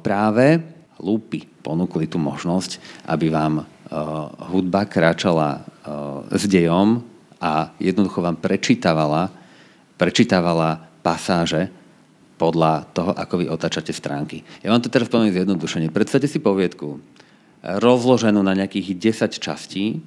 [0.00, 0.71] práve
[1.02, 2.78] lúpy ponúkli tú možnosť,
[3.10, 3.66] aby vám uh,
[4.54, 7.02] hudba kráčala uh, s dejom
[7.42, 9.28] a jednoducho vám prečítavala,
[9.98, 11.68] prečítavala pasáže
[12.38, 14.46] podľa toho, ako vy otačate stránky.
[14.62, 15.94] Ja vám to teraz poviem zjednodušene.
[15.94, 16.98] Predstavte si poviedku
[17.62, 20.02] rozloženú na nejakých 10 častí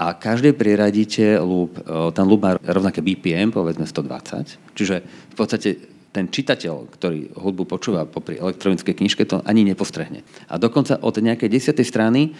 [0.00, 1.76] a každej priradíte lúb,
[2.16, 8.06] ten lúb má rovnaké BPM, povedzme 120, čiže v podstate ten čitateľ, ktorý hudbu počúva
[8.06, 10.22] popri elektronickej knižke, to ani nepostrehne.
[10.46, 12.30] A dokonca od nejakej desiatej strany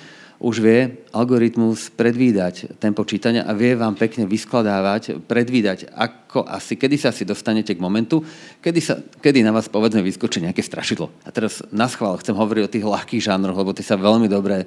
[0.43, 6.99] už vie algoritmus predvídať tempo čítania a vie vám pekne vyskladávať, predvídať, ako asi, kedy
[6.99, 8.20] sa asi dostanete k momentu,
[8.59, 11.07] kedy, sa, kedy na vás povedzme vyskočí nejaké strašidlo.
[11.22, 14.66] A teraz na schvál chcem hovoriť o tých ľahkých žánroch, lebo tie sa veľmi dobre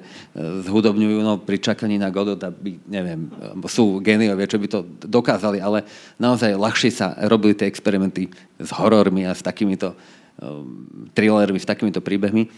[0.64, 3.28] zhudobňujú, no pri čakaní na Godot, aby, neviem,
[3.68, 5.84] sú geniovia, čo by to dokázali, ale
[6.16, 9.92] naozaj ľahšie sa robili tie experimenty s horormi a s takýmito
[10.40, 12.48] um, thrillermi, s takýmito príbehmi.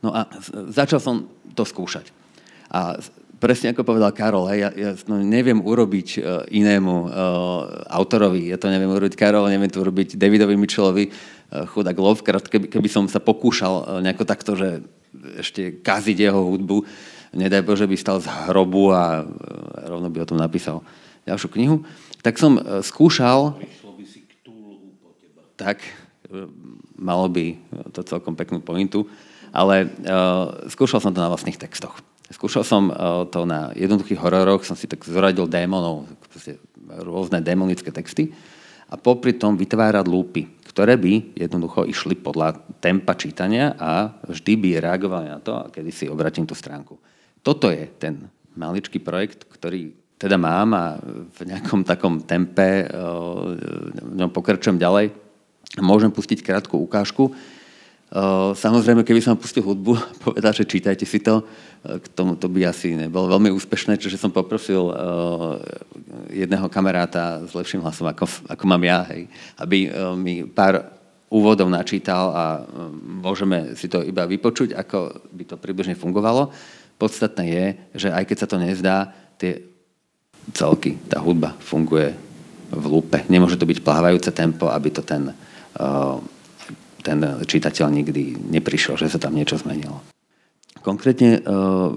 [0.00, 0.28] No a
[0.72, 2.23] začal som to skúšať.
[2.74, 2.98] A
[3.38, 7.10] presne ako povedal Karol, hej, ja, ja no, neviem urobiť uh, inému uh,
[7.86, 12.66] autorovi, ja to neviem urobiť Karol, neviem to urobiť Davidovi Mitchellovi, uh, chudák Lovecraft, keby,
[12.72, 14.82] keby som sa pokúšal uh, nejako takto, že
[15.38, 16.82] ešte kaziť jeho hudbu,
[17.36, 19.28] nedaj Bože by stal z hrobu a uh,
[19.86, 20.80] rovno by o tom napísal
[21.28, 21.76] ďalšiu knihu,
[22.24, 23.60] tak som uh, skúšal...
[23.60, 24.32] Prišlo by si k
[25.54, 26.48] Tak, uh,
[26.96, 27.60] malo by
[27.92, 29.04] to celkom peknú pointu,
[29.52, 32.00] ale uh, skúšal som to na vlastných textoch.
[32.32, 32.96] Skúšal som eh,
[33.28, 36.08] to na jednoduchých hororoch, som si tak zoradil démonov,
[37.04, 38.32] rôzne démonické texty
[38.88, 44.68] a popri tom vytvárať lúpy, ktoré by jednoducho išli podľa tempa čítania a vždy by
[44.84, 47.00] reagovali na to, kedy si obratím tú stránku.
[47.40, 54.30] Toto je ten maličký projekt, ktorý teda mám a v nejakom takom tempe v ňom
[54.30, 55.10] pokračujem ďalej.
[55.82, 57.34] Môžem pustiť krátku ukážku.
[58.54, 61.42] Samozrejme, keby som pustil hudbu, povedal, že čítajte si to,
[61.82, 64.88] k tomu to by asi nebolo veľmi úspešné, čiže som poprosil
[66.30, 69.26] jedného kamaráta s lepším hlasom, ako, ako mám ja, hej,
[69.58, 70.94] aby mi pár
[71.34, 72.44] úvodov načítal a
[73.02, 76.54] môžeme si to iba vypočuť, ako by to približne fungovalo.
[76.94, 77.64] Podstatné je,
[77.98, 79.66] že aj keď sa to nezdá, tie
[80.54, 82.14] celky, tá hudba funguje
[82.70, 83.18] v lúpe.
[83.26, 85.34] Nemôže to byť plávajúce tempo, aby to ten,
[85.74, 86.22] uh,
[87.04, 90.00] ten čitateľ nikdy neprišiel, že sa tam niečo zmenilo.
[90.80, 91.92] Konkrétne uh,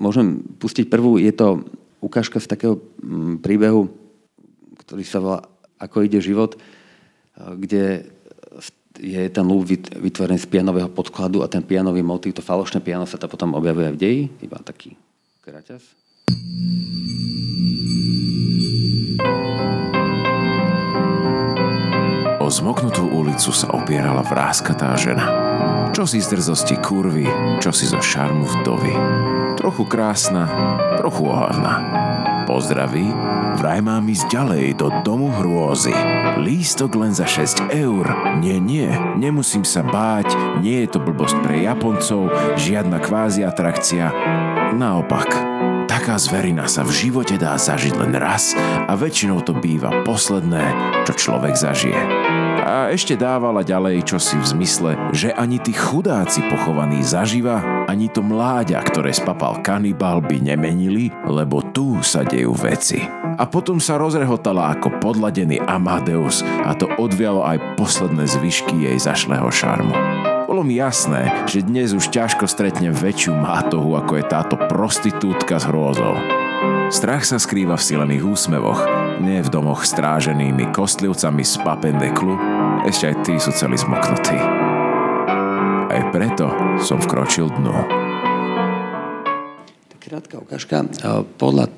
[0.00, 1.68] môžem pustiť prvú, je to
[2.00, 3.92] ukážka z takého mm, príbehu,
[4.80, 5.40] ktorý sa volá
[5.78, 8.08] Ako ide život, uh, kde
[8.98, 13.14] je ten lúp vytvorený z pianového podkladu a ten pianový motív, to falošné piano sa
[13.14, 14.98] to potom objavuje v deji, iba taký
[15.46, 16.87] kraťas.
[22.58, 25.30] Zmoknutú ulicu sa opierala vráskatá žena.
[25.94, 27.30] Čo si z drzosti kurvy,
[27.62, 28.94] čo si zo šarmu vdovy.
[29.54, 30.50] Trochu krásna,
[30.98, 31.74] trochu ohľadná.
[32.50, 33.06] Pozdraví,
[33.62, 35.94] vraj mám ísť ďalej do domu hrôzy.
[36.42, 38.10] Lístok len za 6 eur.
[38.42, 44.10] Nie, nie, nemusím sa báť, nie je to blbosť pre Japoncov, žiadna kvázi atrakcia.
[44.74, 45.30] Naopak,
[45.86, 50.74] taká zverina sa v živote dá zažiť len raz a väčšinou to býva posledné,
[51.06, 52.17] čo človek zažije
[52.68, 58.20] a ešte dávala ďalej čosi v zmysle, že ani tí chudáci pochovaní zaživa, ani to
[58.20, 63.00] mláďa, ktoré spapal kanibal by nemenili, lebo tu sa dejú veci.
[63.40, 69.48] A potom sa rozrehotala ako podladený Amadeus a to odvialo aj posledné zvyšky jej zašlého
[69.48, 69.94] šarmu.
[70.44, 75.64] Bolo mi jasné, že dnes už ťažko stretnem väčšiu mátohu, ako je táto prostitútka s
[75.64, 76.20] hrôzou.
[76.88, 78.80] Strach sa skrýva v silených úsmevoch,
[79.20, 84.38] nie v domoch stráženými kostlivcami z papendeklu, ešte aj tí sú celí zmoknutí.
[85.88, 86.46] Aj preto
[86.78, 87.74] som vkročil dnu.
[89.98, 90.86] Krátka ukážka.
[91.36, 91.68] Podľa,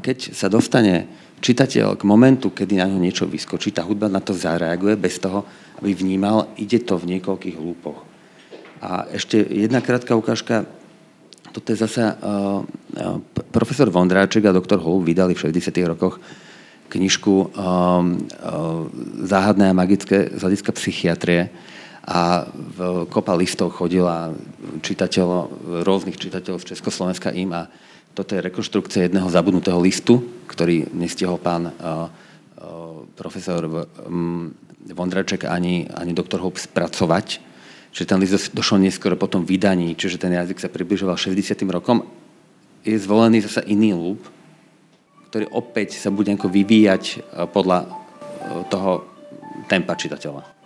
[0.00, 1.06] keď sa dostane
[1.44, 5.44] čitateľ k momentu, kedy na ňo niečo vyskočí, tá hudba na to zareaguje bez toho,
[5.80, 8.00] aby vnímal, ide to v niekoľkých lúpoch.
[8.80, 10.64] A ešte jedna krátka ukážka
[11.50, 12.62] toto je zase uh,
[13.50, 15.74] profesor Vondráček a doktor Holu vydali v 60.
[15.82, 16.22] rokoch
[16.90, 18.90] knižku um, uh,
[19.22, 21.54] Záhadné a magické z hľadiska psychiatrie.
[22.02, 24.34] A v kopa listov chodila
[24.82, 27.70] čitateľov, rôznych čitateľov z Československa im a
[28.10, 30.18] toto je rekonštrukcia jedného zabudnutého listu,
[30.50, 37.50] ktorý nestihol pán uh, uh, profesor um, Vondraček ani, ani doktor Hope spracovať
[37.90, 41.58] že ten list došiel neskôr po tom vydaní, čiže ten jazyk sa približoval 60.
[41.74, 42.06] rokom,
[42.86, 44.22] je zvolený zase iný loop,
[45.30, 47.88] ktorý opäť sa bude vyvíjať e, podľa e,
[48.66, 49.06] toho
[49.70, 50.58] tempa čitateľa.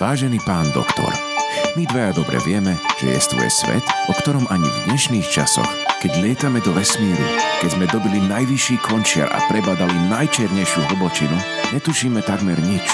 [0.00, 1.29] Vážený pán doktor,
[1.76, 5.68] my dvaja dobre vieme, že jestvuje svet, o ktorom ani v dnešných časoch,
[6.00, 7.24] keď lietame do vesmíru,
[7.60, 11.36] keď sme dobili najvyšší končiar a prebadali najčernejšiu hlbočinu,
[11.76, 12.86] netušíme takmer nič.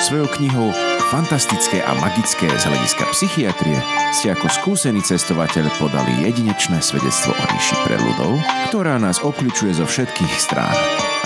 [0.00, 0.72] Svojou knihou
[1.10, 3.74] Fantastické a magické z hľadiska psychiatrie
[4.14, 8.38] ste ako skúsený cestovateľ podali jedinečné svedectvo o ríši preludov,
[8.70, 10.70] ktorá nás okľúčuje zo všetkých strán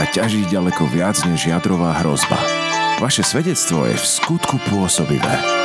[0.01, 2.41] a ťaží ďaleko viac než jadrová hrozba.
[2.97, 5.64] Vaše svedectvo je v skutku pôsobivé.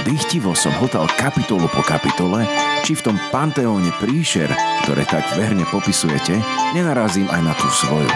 [0.00, 2.48] Dychtivo som hltal kapitolu po kapitole,
[2.88, 4.48] či v tom panteóne príšer,
[4.84, 6.40] ktoré tak verne popisujete,
[6.72, 8.08] nenarazím aj na tú svoju.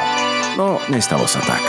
[0.56, 1.60] No, nestalo sa tak.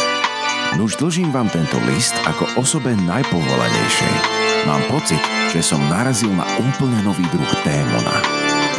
[0.79, 4.15] Nuž dlžím vám tento list ako osobe najpovolanejšej.
[4.63, 5.19] Mám pocit,
[5.51, 8.15] že som narazil na úplne nový druh témona.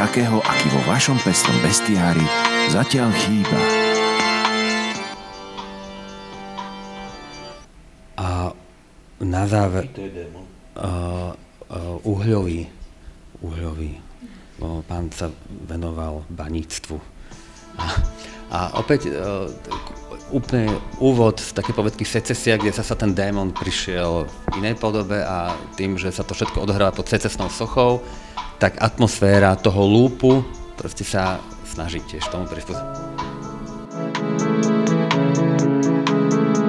[0.00, 2.24] Takého, aký vo vašom pestrom bestiári
[2.72, 3.60] zatiaľ chýba.
[8.16, 8.56] A
[9.20, 9.84] na záver...
[9.92, 12.68] To je démon uh, uh, uhľový,
[13.42, 13.92] uhľový.
[14.56, 15.28] No, pán sa
[15.68, 16.96] venoval baníctvu.
[17.76, 17.84] A,
[18.48, 19.48] a opäť uh,
[20.32, 25.54] úplne úvod z také povedky secesia, kde sa ten démon prišiel v inej podobe a
[25.76, 28.02] tým, že sa to všetko odohráva pod secesnou sochou,
[28.56, 30.40] tak atmosféra toho lúpu
[30.76, 32.96] proste sa snaží tiež tomu prispôsobiť.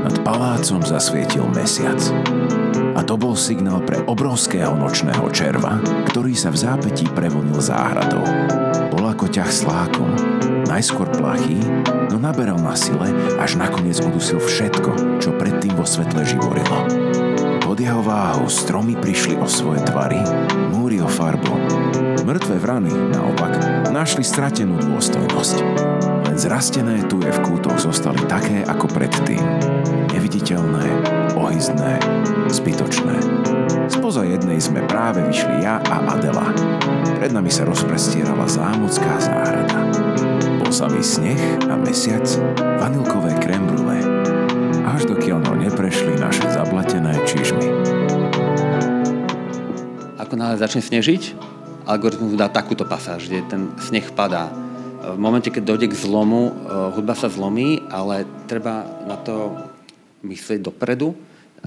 [0.08, 2.00] Nad palácom zasvietil mesiac
[2.98, 5.78] A to bol signál pre obrovského nočného červa,
[6.10, 8.26] ktorý sa v zápetí prevonil záhradou.
[8.90, 10.10] Bol ako ťah slákom,
[10.66, 11.62] najskôr plachý,
[12.10, 16.90] no naberal na sile, až nakoniec udusil všetko, čo predtým vo svetle živorilo.
[17.62, 20.18] Pod jeho váhou stromy prišli o svoje tvary,
[20.74, 21.54] múry o farbu.
[22.26, 23.62] Mŕtve vrany, naopak,
[23.94, 25.58] našli stratenú dôstojnosť.
[26.26, 29.40] Len zrastené tuje v kútoch zostali také ako predtým.
[30.12, 31.17] Neviditeľné,
[31.48, 31.96] ohyzné,
[32.52, 33.16] zbytočné.
[33.88, 36.52] Spoza jednej sme práve vyšli ja a Adela.
[37.24, 39.80] Pred nami sa rozprestierala zámocká záhrada.
[40.60, 41.40] Bol samý sneh
[41.72, 42.28] a mesiac,
[42.84, 44.04] vanilkové krem brulee.
[44.84, 47.68] Až dokiaľ no neprešli naše zablatené čižmy.
[50.20, 51.32] Ako náhle začne snežiť,
[51.88, 54.52] algoritmus dá takúto pasáž, kde ten sneh padá.
[55.00, 56.54] V momente, keď dojde k zlomu, eh,
[56.92, 59.56] hudba sa zlomí, ale treba na to
[60.28, 61.16] myslieť dopredu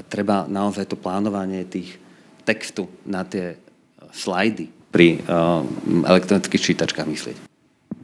[0.01, 2.01] a treba naozaj to plánovanie tých
[2.49, 3.57] textu na tie eh,
[4.17, 5.63] slajdy pri uh,
[6.03, 7.37] elektronických čítačkách myslieť.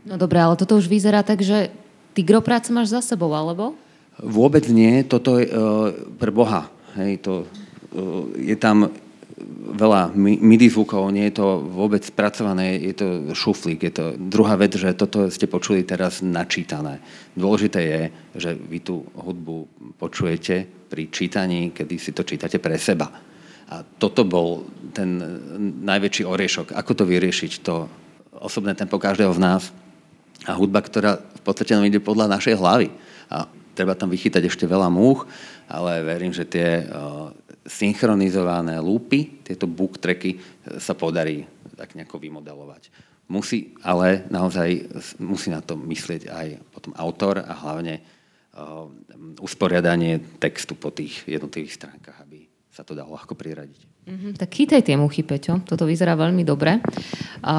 [0.06, 1.74] No dobré, ale toto už vyzerá tak, že
[2.14, 3.74] ty groprác máš za sebou, alebo?
[4.22, 6.70] Vôbec nie, toto je uh, pre Boha.
[6.94, 8.94] Hej, to, uh, je tam
[9.74, 13.82] veľa MIDI zvukov, nie je to vôbec spracované, je to šuflík.
[13.82, 17.02] Je to druhá vec, že toto ste počuli teraz načítané.
[17.34, 18.02] Dôležité je,
[18.38, 19.66] že vy tú hudbu
[19.98, 23.10] počujete pri čítaní, kedy si to čítate pre seba.
[23.66, 24.62] A toto bol
[24.94, 25.18] ten
[25.82, 26.66] najväčší oriešok.
[26.78, 27.52] Ako to vyriešiť?
[27.66, 27.90] To
[28.38, 29.62] osobné tempo každého z nás
[30.46, 32.88] a hudba, ktorá v podstate nám ide podľa našej hlavy.
[33.26, 35.26] A treba tam vychytať ešte veľa múch,
[35.66, 36.86] ale verím, že tie
[37.66, 40.38] synchronizované lúpy, tieto book tracky
[40.78, 41.42] sa podarí
[41.74, 42.88] tak nejako vymodelovať.
[43.26, 44.86] Musí, ale naozaj
[45.18, 47.98] musí na to myslieť aj potom autor a hlavne
[49.40, 53.80] usporiadanie textu po tých jednotlivých stránkach, aby sa to dalo ľahko priradiť.
[54.06, 55.64] Mm-hmm, tak chytaj tie muchy, Peťo.
[55.64, 56.78] Toto vyzerá veľmi dobre.
[57.40, 57.54] A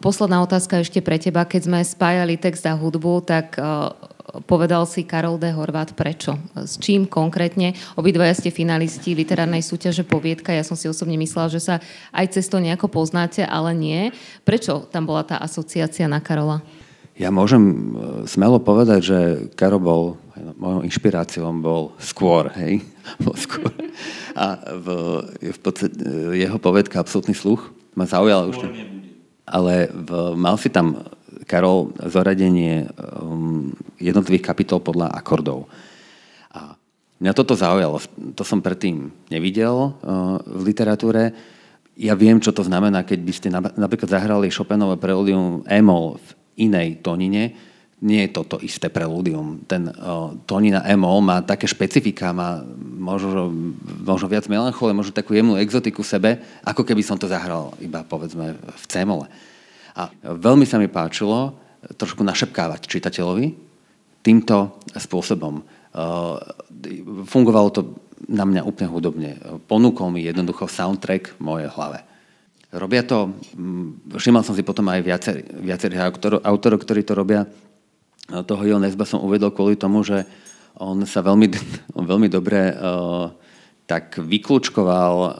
[0.00, 1.44] posledná otázka ešte pre teba.
[1.44, 3.94] Keď sme spájali text a hudbu, tak uh,
[4.48, 5.54] povedal si Karol D.
[5.54, 6.34] Horvát prečo.
[6.58, 7.78] S čím konkrétne?
[7.94, 10.50] Obidvaja ste finalisti literárnej súťaže Poviedka.
[10.50, 11.78] Ja som si osobne myslela, že sa
[12.10, 14.10] aj cez to nejako poznáte, ale nie.
[14.42, 16.64] Prečo tam bola tá asociácia na Karola?
[17.14, 17.74] Ja môžem e,
[18.26, 19.18] smelo povedať, že
[19.54, 20.02] Karol bol,
[20.58, 22.82] mojou inšpiráciou bol skôr, hej?
[23.22, 23.70] Bol skôr.
[24.34, 24.86] A v,
[25.38, 28.66] v podstate, e, jeho povedka Absolutný sluch ma zaujala už.
[29.46, 31.06] Ale v, mal si tam
[31.46, 32.88] Karol zoradenie
[33.20, 35.68] um, jednotlivých kapitol podľa akordov.
[36.50, 36.74] A
[37.20, 38.00] mňa toto zaujalo.
[38.34, 41.36] To som predtým nevidel uh, v literatúre.
[41.94, 46.28] Ja viem, čo to znamená, keď by ste napríklad zahrali Chopinové preludium E-moll v
[46.58, 47.54] inej tónine,
[48.04, 49.64] nie je toto isté preludium.
[49.64, 52.60] Ten uh, tónina E-moll má také špecifika, má
[53.00, 53.48] možno,
[54.04, 56.30] možno viac melancholie, možno takú jemnú exotiku v sebe,
[56.68, 59.26] ako keby som to zahral iba povedzme v C-mole.
[59.96, 61.56] A veľmi sa mi páčilo
[61.96, 63.56] trošku našepkávať čitateľovi
[64.20, 65.64] týmto spôsobom.
[65.94, 66.36] Uh,
[67.24, 67.80] fungovalo to
[68.28, 69.30] na mňa úplne hudobne.
[69.64, 72.04] Ponúkol mi jednoducho soundtrack v mojej hlave.
[72.74, 76.10] Robia to, mm, všimol som si potom aj viacer, viacerých
[76.42, 77.46] autorov, ktorí to robia.
[78.26, 80.26] Toho Jon Nesba som uvedol kvôli tomu, že
[80.74, 81.46] on sa veľmi,
[81.98, 83.30] on veľmi dobre uh,
[83.84, 85.36] tak vyklúčkoval,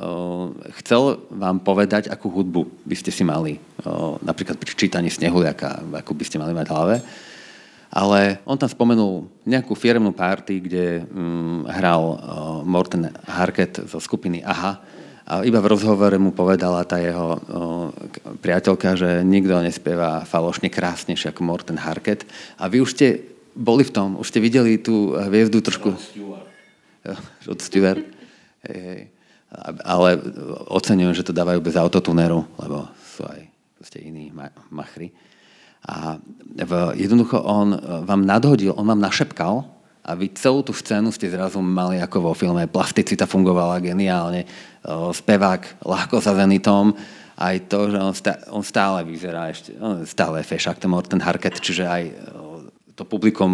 [0.84, 3.56] chcel vám povedať, akú hudbu by ste si mali,
[4.20, 6.96] napríklad pri čítaní Snehuliaka, akú by ste mali mať v hlave.
[7.88, 12.02] Ale on tam spomenul nejakú firmnú party, kde mm, hral
[12.68, 14.82] Morten Harket zo skupiny AHA
[15.24, 17.40] a iba v rozhovore mu povedala tá jeho
[18.44, 22.28] priateľka, že nikto nespieva falošne krásnejšie ako Morten Harket.
[22.60, 23.24] A vy už ste
[23.56, 25.96] boli v tom, už ste videli tú hviezdu trošku...
[27.44, 28.00] Rod Stewart.
[28.64, 29.02] Hej, hej.
[29.84, 30.16] Ale
[30.72, 33.44] oceňujem, že to dávajú bez autotuneru, lebo sú aj
[33.76, 34.32] proste iní
[34.72, 35.12] machry.
[35.84, 36.16] A
[36.48, 37.76] v, jednoducho on
[38.08, 39.68] vám nadhodil, on vám našepkal
[40.04, 42.68] a vy celú tú scénu ste zrazu mali ako vo filme.
[42.68, 44.44] Plasticita fungovala geniálne,
[44.86, 46.92] spevák ľahko za zenitom,
[47.40, 51.24] aj to, že on, stále, on stále vyzerá ešte, on stále je fešák, ten Morten
[51.24, 52.02] Harket, čiže aj
[52.94, 53.52] to publikum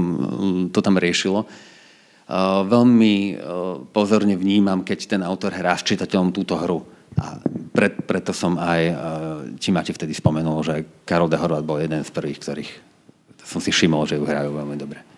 [0.74, 1.46] to tam riešilo.
[2.66, 3.40] Veľmi
[3.94, 6.84] pozorne vnímam, keď ten autor hrá s čitateľom túto hru.
[7.18, 7.42] A
[7.74, 8.82] pre, preto som aj,
[9.58, 12.72] či máte vtedy spomenul, že Karol de Horvat bol jeden z prvých, ktorých
[13.42, 15.09] som si všimol, že ju hrajú veľmi dobre.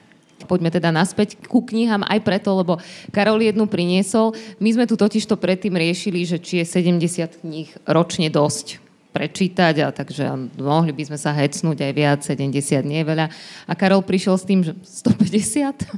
[0.53, 2.77] Poďme teda naspäť ku knihám aj preto, lebo
[3.09, 4.37] Karol jednu priniesol.
[4.61, 8.85] My sme tu totiž to predtým riešili, že či je 70 kníh ročne dosť
[9.17, 13.33] prečítať, a takže mohli by sme sa hecnúť aj viac, 70 nie je veľa.
[13.65, 15.89] A Karol prišiel s tým, že 150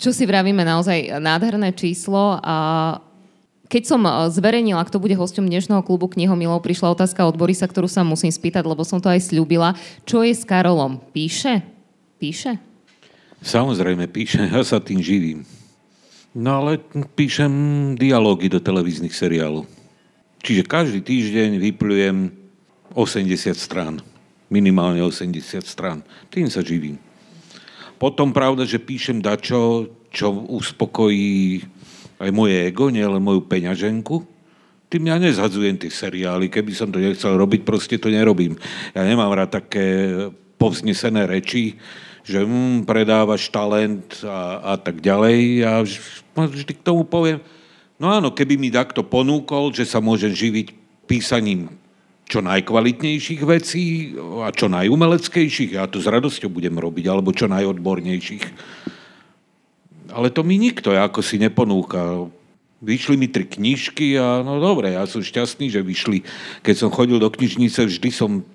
[0.00, 2.56] čo si vravíme naozaj nádherné číslo a
[3.70, 7.86] Keď som e, zverejnila, kto bude hosťom dnešného klubu knihomilov, prišla otázka od Borisa, ktorú
[7.86, 9.78] sa musím spýtať, lebo som to aj slúbila.
[10.02, 10.98] Čo je s Karolom?
[11.14, 11.62] Píše?
[12.18, 12.58] Píše?
[13.40, 15.48] Samozrejme, píšem, ja sa tým živím.
[16.36, 16.78] No ale
[17.16, 17.50] píšem
[17.98, 19.66] dialógy do televíznych seriálov.
[20.40, 22.32] Čiže každý týždeň vyplujem
[22.94, 24.00] 80 strán.
[24.50, 26.06] Minimálne 80 strán.
[26.30, 26.96] Tým sa živím.
[28.00, 31.60] Potom pravda, že píšem dačo, čo uspokojí
[32.20, 34.24] aj moje ego, nie len moju peňaženku.
[34.90, 36.50] Tým ja nezhadzujem tie seriály.
[36.50, 38.58] Keby som to nechcel robiť, proste to nerobím.
[38.90, 40.10] Ja nemám rád také
[40.58, 41.78] povznesené reči,
[42.24, 45.38] že hm, predávaš talent a, a tak ďalej.
[45.64, 45.80] Ja
[46.36, 47.40] vždy k tomu poviem,
[47.96, 50.72] no áno, keby mi takto ponúkol, že sa môžem živiť
[51.10, 51.80] písaním
[52.30, 54.14] čo najkvalitnejších vecí
[54.46, 58.44] a čo najumeleckejších, ja to s radosťou budem robiť, alebo čo najodbornejších.
[60.14, 62.30] Ale to mi nikto ako si neponúka.
[62.80, 66.22] Vyšli mi tri knižky a no dobre, ja som šťastný, že vyšli.
[66.62, 68.46] Keď som chodil do knižnice, vždy som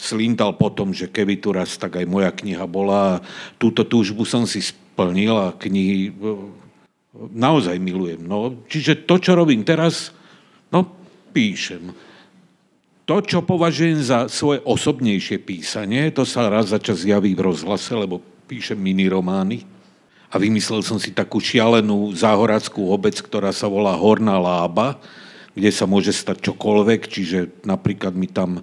[0.00, 3.20] slintal potom, že keby tu raz tak aj moja kniha bola.
[3.60, 6.16] Túto túžbu som si splnil a knihy
[7.36, 8.24] naozaj milujem.
[8.24, 10.16] No, čiže to, čo robím teraz,
[10.72, 10.88] no
[11.36, 11.92] píšem
[13.10, 17.90] to, čo považujem za svoje osobnejšie písanie, to sa raz za čas javí v rozhlase,
[17.90, 19.66] lebo píšem miniromány.
[20.30, 25.02] A vymyslel som si takú šialenú záhorackú obec, ktorá sa volá Horná Lába,
[25.58, 28.62] kde sa môže stať čokoľvek, čiže napríklad mi tam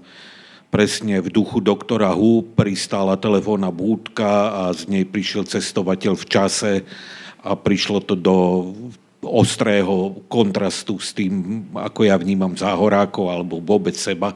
[0.68, 6.74] presne v duchu doktora Hu pristála telefónna búdka a z nej prišiel cestovateľ v čase
[7.44, 8.38] a prišlo to do
[9.24, 14.36] ostrého kontrastu s tým, ako ja vnímam záhorákov alebo vôbec seba.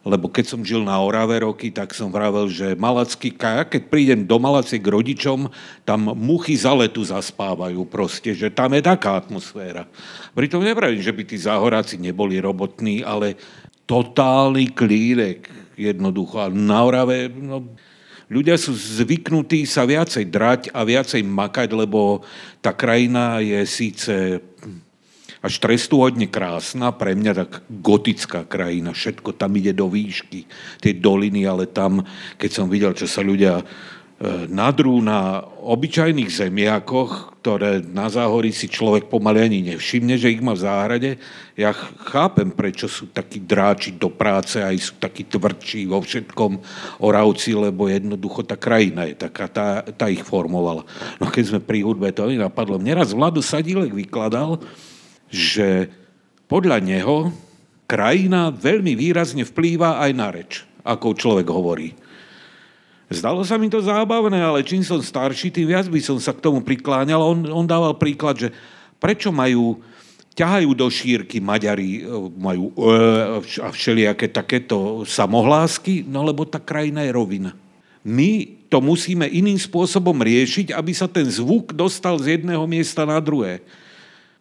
[0.00, 4.40] Lebo keď som žil na Orave roky, tak som vravel, že malacky, keď prídem do
[4.40, 5.52] Malacie k rodičom,
[5.84, 9.84] tam muchy za letu zaspávajú proste, že tam je taká atmosféra.
[10.32, 13.36] Pritom nepravím, že by tí záhoráci neboli robotní, ale
[13.90, 16.38] totálny klírek jednoducho.
[16.38, 17.74] A na Orave, no,
[18.30, 22.22] ľudia sú zvyknutí sa viacej drať a viacej makať, lebo
[22.62, 24.38] tá krajina je síce
[25.40, 30.44] až trestuhodne krásna, pre mňa tak gotická krajina, všetko tam ide do výšky,
[30.84, 32.04] tie doliny, ale tam,
[32.36, 33.64] keď som videl, čo sa ľudia
[34.52, 40.52] nadrú na obyčajných zemiakoch, ktoré na záhorí si človek pomaly ani nevšimne, že ich má
[40.52, 41.10] v záhrade.
[41.56, 41.72] Ja
[42.04, 46.60] chápem, prečo sú takí dráči do práce, aj sú takí tvrdší vo všetkom
[47.00, 50.84] oravci, lebo jednoducho tá krajina je taká, tá, tá ich formovala.
[51.16, 52.76] No keď sme pri hudbe, to mi napadlo.
[52.76, 54.60] Mne raz Vladu Sadílek vykladal,
[55.32, 55.88] že
[56.44, 57.32] podľa neho
[57.88, 62.09] krajina veľmi výrazne vplýva aj na reč, ako človek hovorí.
[63.10, 66.46] Zdalo sa mi to zábavné, ale čím som starší, tým viac by som sa k
[66.46, 67.18] tomu prikláňal.
[67.18, 68.48] On, on dával príklad, že
[69.02, 69.82] prečo majú,
[70.38, 72.94] ťahajú do šírky Maďari, e, majú e,
[73.66, 77.50] a všelijaké takéto samohlásky, no lebo tá krajina je rovina.
[78.06, 83.18] My to musíme iným spôsobom riešiť, aby sa ten zvuk dostal z jedného miesta na
[83.18, 83.58] druhé.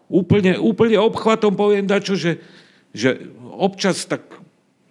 [0.06, 2.38] Úplne, úplne obchvatom poviem dačo, že,
[2.94, 3.18] že
[3.58, 4.39] občas tak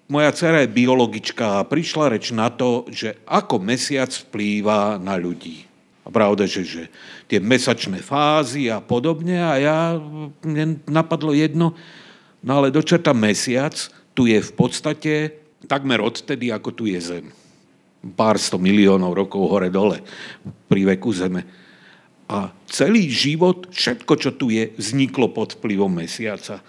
[0.08, 5.68] moja dcera je biologička a prišla reč na to, že ako mesiac vplýva na ľudí.
[6.02, 6.82] A pravda, že, že
[7.28, 9.78] tie mesačné fázy a podobne a ja,
[10.40, 11.76] mne napadlo jedno,
[12.40, 13.76] no ale dočerta mesiac
[14.16, 15.12] tu je v podstate
[15.68, 17.28] takmer odtedy, ako tu je Zem.
[18.16, 20.00] Pár sto miliónov rokov hore-dole
[20.70, 21.44] pri veku Zeme.
[22.28, 26.60] A celý život, všetko, čo tu je, vzniklo pod vplyvom mesiaca.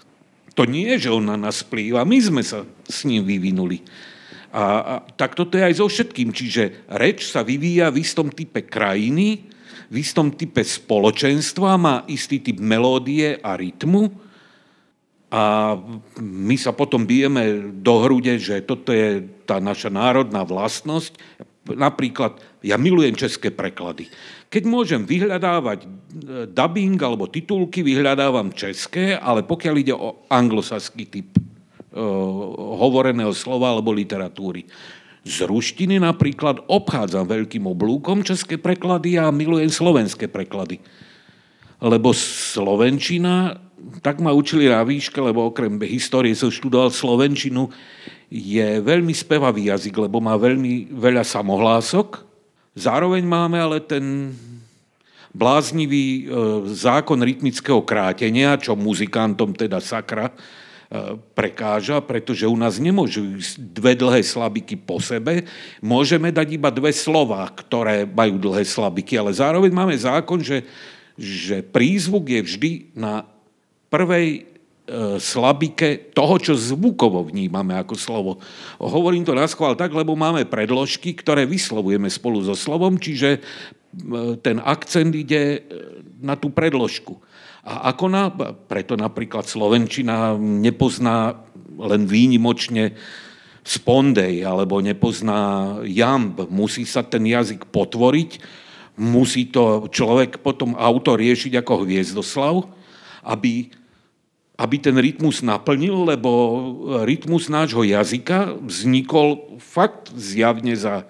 [0.60, 3.80] To nie je, že on na nás plýva, my sme sa s ním vyvinuli.
[4.52, 6.36] A, a tak toto je aj so všetkým.
[6.36, 9.48] Čiže reč sa vyvíja v istom type krajiny,
[9.88, 14.12] v istom type spoločenstva, má istý typ melódie a rytmu
[15.30, 15.78] a
[16.18, 21.14] my sa potom bijeme do hrude, že toto je tá naša národná vlastnosť.
[21.70, 24.10] Napríklad, ja milujem české preklady.
[24.50, 25.88] Keď môžem vyhľadávať e,
[26.50, 32.02] dubbing alebo titulky, vyhľadávam české, ale pokiaľ ide o anglosaský typ uh,
[32.82, 34.66] hovoreného slova alebo literatúry.
[35.22, 40.82] Z ruštiny napríklad obchádzam veľkým oblúkom české preklady a milujem slovenské preklady.
[41.78, 43.54] Lebo slovenčina,
[44.02, 47.70] tak ma učili na výške, lebo okrem histórie som študoval slovenčinu,
[48.30, 52.29] je veľmi spevavý jazyk, lebo má veľmi veľa samohlások,
[52.74, 54.34] Zároveň máme ale ten
[55.30, 56.22] bláznivý e,
[56.74, 60.34] zákon rytmického krátenia, čo muzikantom teda sakra e,
[61.34, 65.46] prekáža, pretože u nás nemôžu ísť dve dlhé slabiky po sebe.
[65.78, 70.66] Môžeme dať iba dve slova, ktoré majú dlhé slabiky, ale zároveň máme zákon, že,
[71.14, 73.22] že prízvuk je vždy na
[73.86, 74.49] prvej
[75.22, 78.32] slabike toho, čo zvukovo vnímame ako slovo.
[78.82, 83.40] Hovorím to na schvál tak, lebo máme predložky, ktoré vyslovujeme spolu so slovom, čiže e,
[84.42, 85.62] ten akcent ide
[86.20, 87.22] na tú predložku.
[87.60, 88.32] A ako na,
[88.66, 91.44] preto napríklad Slovenčina nepozná
[91.76, 92.96] len výnimočne
[93.60, 96.48] spondej alebo nepozná jamb.
[96.48, 98.30] Musí sa ten jazyk potvoriť,
[98.96, 102.64] musí to človek potom auto riešiť ako Hviezdoslav,
[103.28, 103.68] aby,
[104.60, 106.30] aby ten rytmus naplnil, lebo
[107.08, 111.08] rytmus nášho jazyka vznikol fakt zjavne za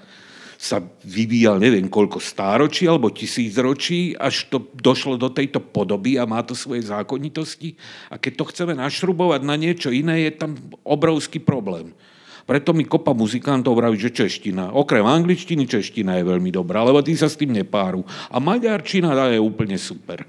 [0.61, 0.77] sa
[1.09, 6.53] vyvíjal neviem koľko stáročí alebo tisícročí, až to došlo do tejto podoby a má to
[6.53, 7.81] svoje zákonitosti.
[8.13, 11.97] A keď to chceme našrubovať na niečo iné, je tam obrovský problém.
[12.45, 14.77] Preto mi kopa muzikantov vraví, že čeština.
[14.77, 18.05] Okrem angličtiny čeština je veľmi dobrá, lebo tí sa s tým nepáru.
[18.29, 20.29] A maďarčina je úplne super.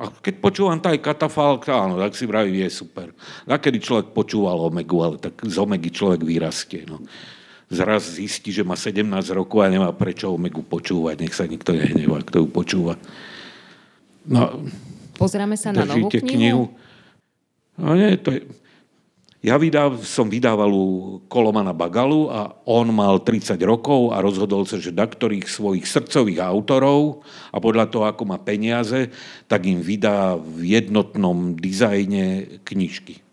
[0.00, 3.12] A keď počúvam taj katafalk, áno, tak si vraví, je super.
[3.44, 6.88] A kedy človek počúval Omegu, ale tak z Omegy človek vyrastie.
[6.88, 7.04] No
[7.70, 11.22] zraz zistí, že má 17 rokov a nemá prečo Omegu počúvať.
[11.22, 12.98] Nech sa nikto nehnevá, kto ju počúva.
[14.26, 14.66] No,
[15.14, 16.26] Pozrieme sa na novú knihu?
[16.26, 16.64] knihu.
[17.78, 18.40] No nie, to je...
[19.40, 24.76] Ja vydáv, som vydával u Kolomana Bagalu a on mal 30 rokov a rozhodol sa,
[24.76, 29.08] že da ktorých svojich srdcových autorov a podľa toho, ako má peniaze,
[29.48, 33.24] tak im vydá v jednotnom dizajne knižky.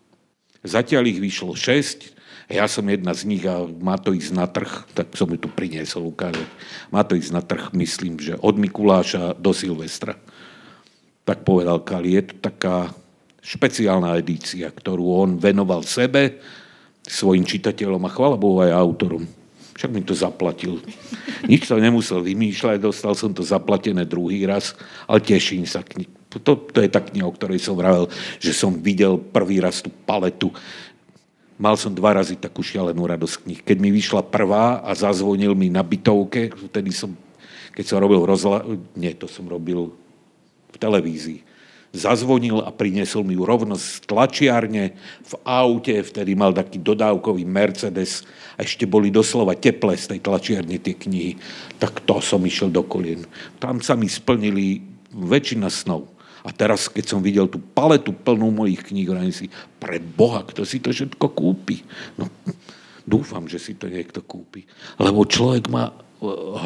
[0.64, 2.16] Zatiaľ ich vyšlo 6,
[2.48, 5.52] ja som jedna z nich a má to ísť na trh, tak som ju tu
[5.52, 6.48] priniesol ukázať.
[6.88, 10.16] Má to ísť na trh, myslím, že od Mikuláša do Silvestra.
[11.28, 12.96] Tak povedal Kali, je to taká
[13.48, 16.36] špeciálna edícia, ktorú on venoval sebe,
[17.08, 19.24] svojim čitateľom a chvala Bohu aj autorom.
[19.72, 20.82] Však mi to zaplatil.
[21.48, 24.76] Nič to nemusel vymýšľať, dostal som to zaplatené druhý raz,
[25.08, 25.80] ale teším sa.
[26.28, 29.88] To, to je tá kniha, o ktorej som vravel, že som videl prvý raz tú
[29.88, 30.52] paletu
[31.58, 33.60] Mal som dva razy takú šialenú radosť knih.
[33.66, 37.18] Keď mi vyšla prvá a zazvonil mi na bytovke, vtedy som,
[37.74, 38.62] keď som robil rozhla...
[38.94, 39.90] Nie, to som robil
[40.70, 41.42] v televízii.
[41.88, 44.92] Zazvonil a priniesol mi ju rovno z tlačiarne
[45.24, 48.28] v aute, vtedy mal taký dodávkový Mercedes
[48.60, 51.40] a ešte boli doslova teplé z tej tlačiarne tie knihy.
[51.80, 53.24] Tak to som išiel do kolien.
[53.56, 54.84] Tam sa mi splnili
[55.16, 56.12] väčšina snov.
[56.44, 59.50] A teraz, keď som videl tú paletu plnú mojich kníh, hovorím si,
[59.80, 61.82] pre Boha, kto si to všetko kúpi?
[62.20, 62.30] No,
[63.08, 64.68] dúfam, že si to niekto kúpi.
[65.00, 65.94] Lebo človek má e,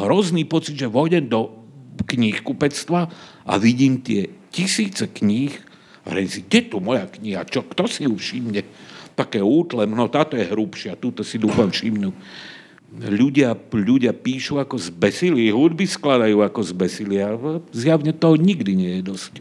[0.03, 1.63] hrozný pocit, že vôjdem do
[2.05, 3.01] knihkupectva
[3.47, 5.57] a vidím tie tisíce kníh
[6.05, 7.49] a hovorím si, kde tu moja kniha?
[7.49, 8.61] Čo, kto si ju všimne?
[9.17, 12.13] Také útle, no táto je hrubšia, túto si dúfam všimnú
[12.93, 17.33] ľudia, ľudia píšu ako zbesili, hudby skladajú ako zbesili a
[17.73, 19.33] zjavne toho nikdy nie je dosť.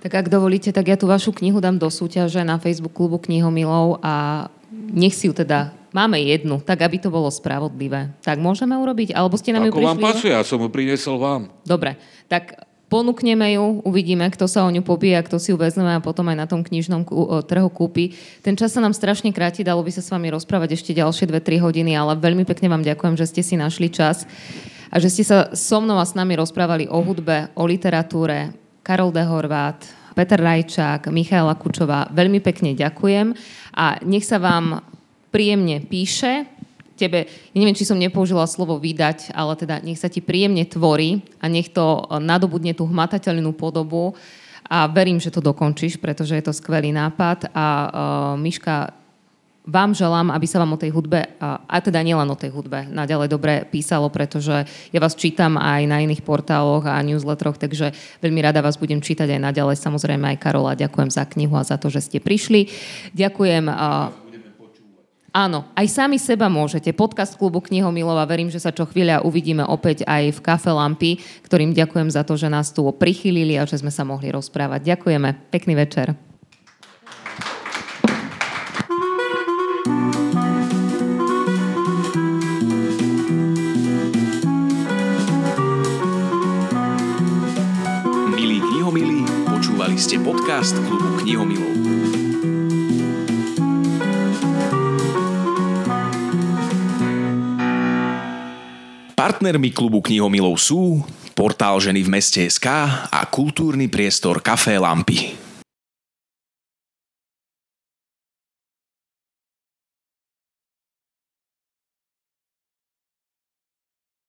[0.00, 4.00] Tak ak dovolíte, tak ja tú vašu knihu dám do súťaže na Facebook klubu knihomilov
[4.02, 8.14] a nech si ju teda Máme jednu, tak aby to bolo spravodlivé.
[8.22, 9.10] Tak môžeme urobiť?
[9.10, 9.90] Alebo ste nám Ako ju prišli?
[9.90, 11.50] vám pasuje, ja som ju priniesol vám.
[11.66, 11.98] Dobre,
[12.30, 16.02] tak ponúkneme ju, uvidíme, kto sa o ňu pobije a kto si ju vezme a
[16.02, 17.06] potom aj na tom knižnom
[17.46, 18.18] trhu kúpi.
[18.42, 21.62] Ten čas sa nám strašne kráti, dalo by sa s vami rozprávať ešte ďalšie 2-3
[21.62, 24.26] hodiny, ale veľmi pekne vám ďakujem, že ste si našli čas
[24.90, 28.50] a že ste sa so mnou a s nami rozprávali o hudbe, o literatúre,
[28.82, 29.78] Karol de Horvát,
[30.18, 32.10] Peter Rajčák, Michaela Kučová.
[32.10, 33.30] Veľmi pekne ďakujem
[33.78, 34.82] a nech sa vám
[35.30, 36.50] príjemne píše.
[37.00, 37.24] Tebe,
[37.56, 41.72] neviem, či som nepoužila slovo vydať, ale teda nech sa ti príjemne tvorí a nech
[41.72, 44.12] to nadobudne tú hmatateľnú podobu
[44.68, 47.88] a verím, že to dokončíš, pretože je to skvelý nápad a uh,
[48.36, 49.00] Miška,
[49.70, 53.28] vám želám, aby sa vám o tej hudbe, a teda nielen o tej hudbe, naďalej
[53.28, 57.92] dobre písalo, pretože ja vás čítam aj na iných portáloch a newsletteroch, takže
[58.24, 59.76] veľmi rada vás budem čítať aj naďalej.
[59.78, 62.72] Samozrejme aj Karola, ďakujem za knihu a za to, že ste prišli.
[63.12, 63.68] Ďakujem.
[65.30, 66.90] Áno, aj sami seba môžete.
[66.90, 71.22] Podcast klubu Knihomilov a verím, že sa čo chvíľa uvidíme opäť aj v Kafe Lampy,
[71.46, 74.90] ktorým ďakujem za to, že nás tu prichylili a že sme sa mohli rozprávať.
[74.90, 75.54] Ďakujeme.
[75.54, 76.18] Pekný večer.
[90.00, 92.09] ste podcast klubu knihomilov.
[99.20, 101.04] Partnermi klubu knihomilov sú
[101.36, 102.72] portál ženy v meste SK
[103.12, 105.49] a kultúrny priestor Café Lampy.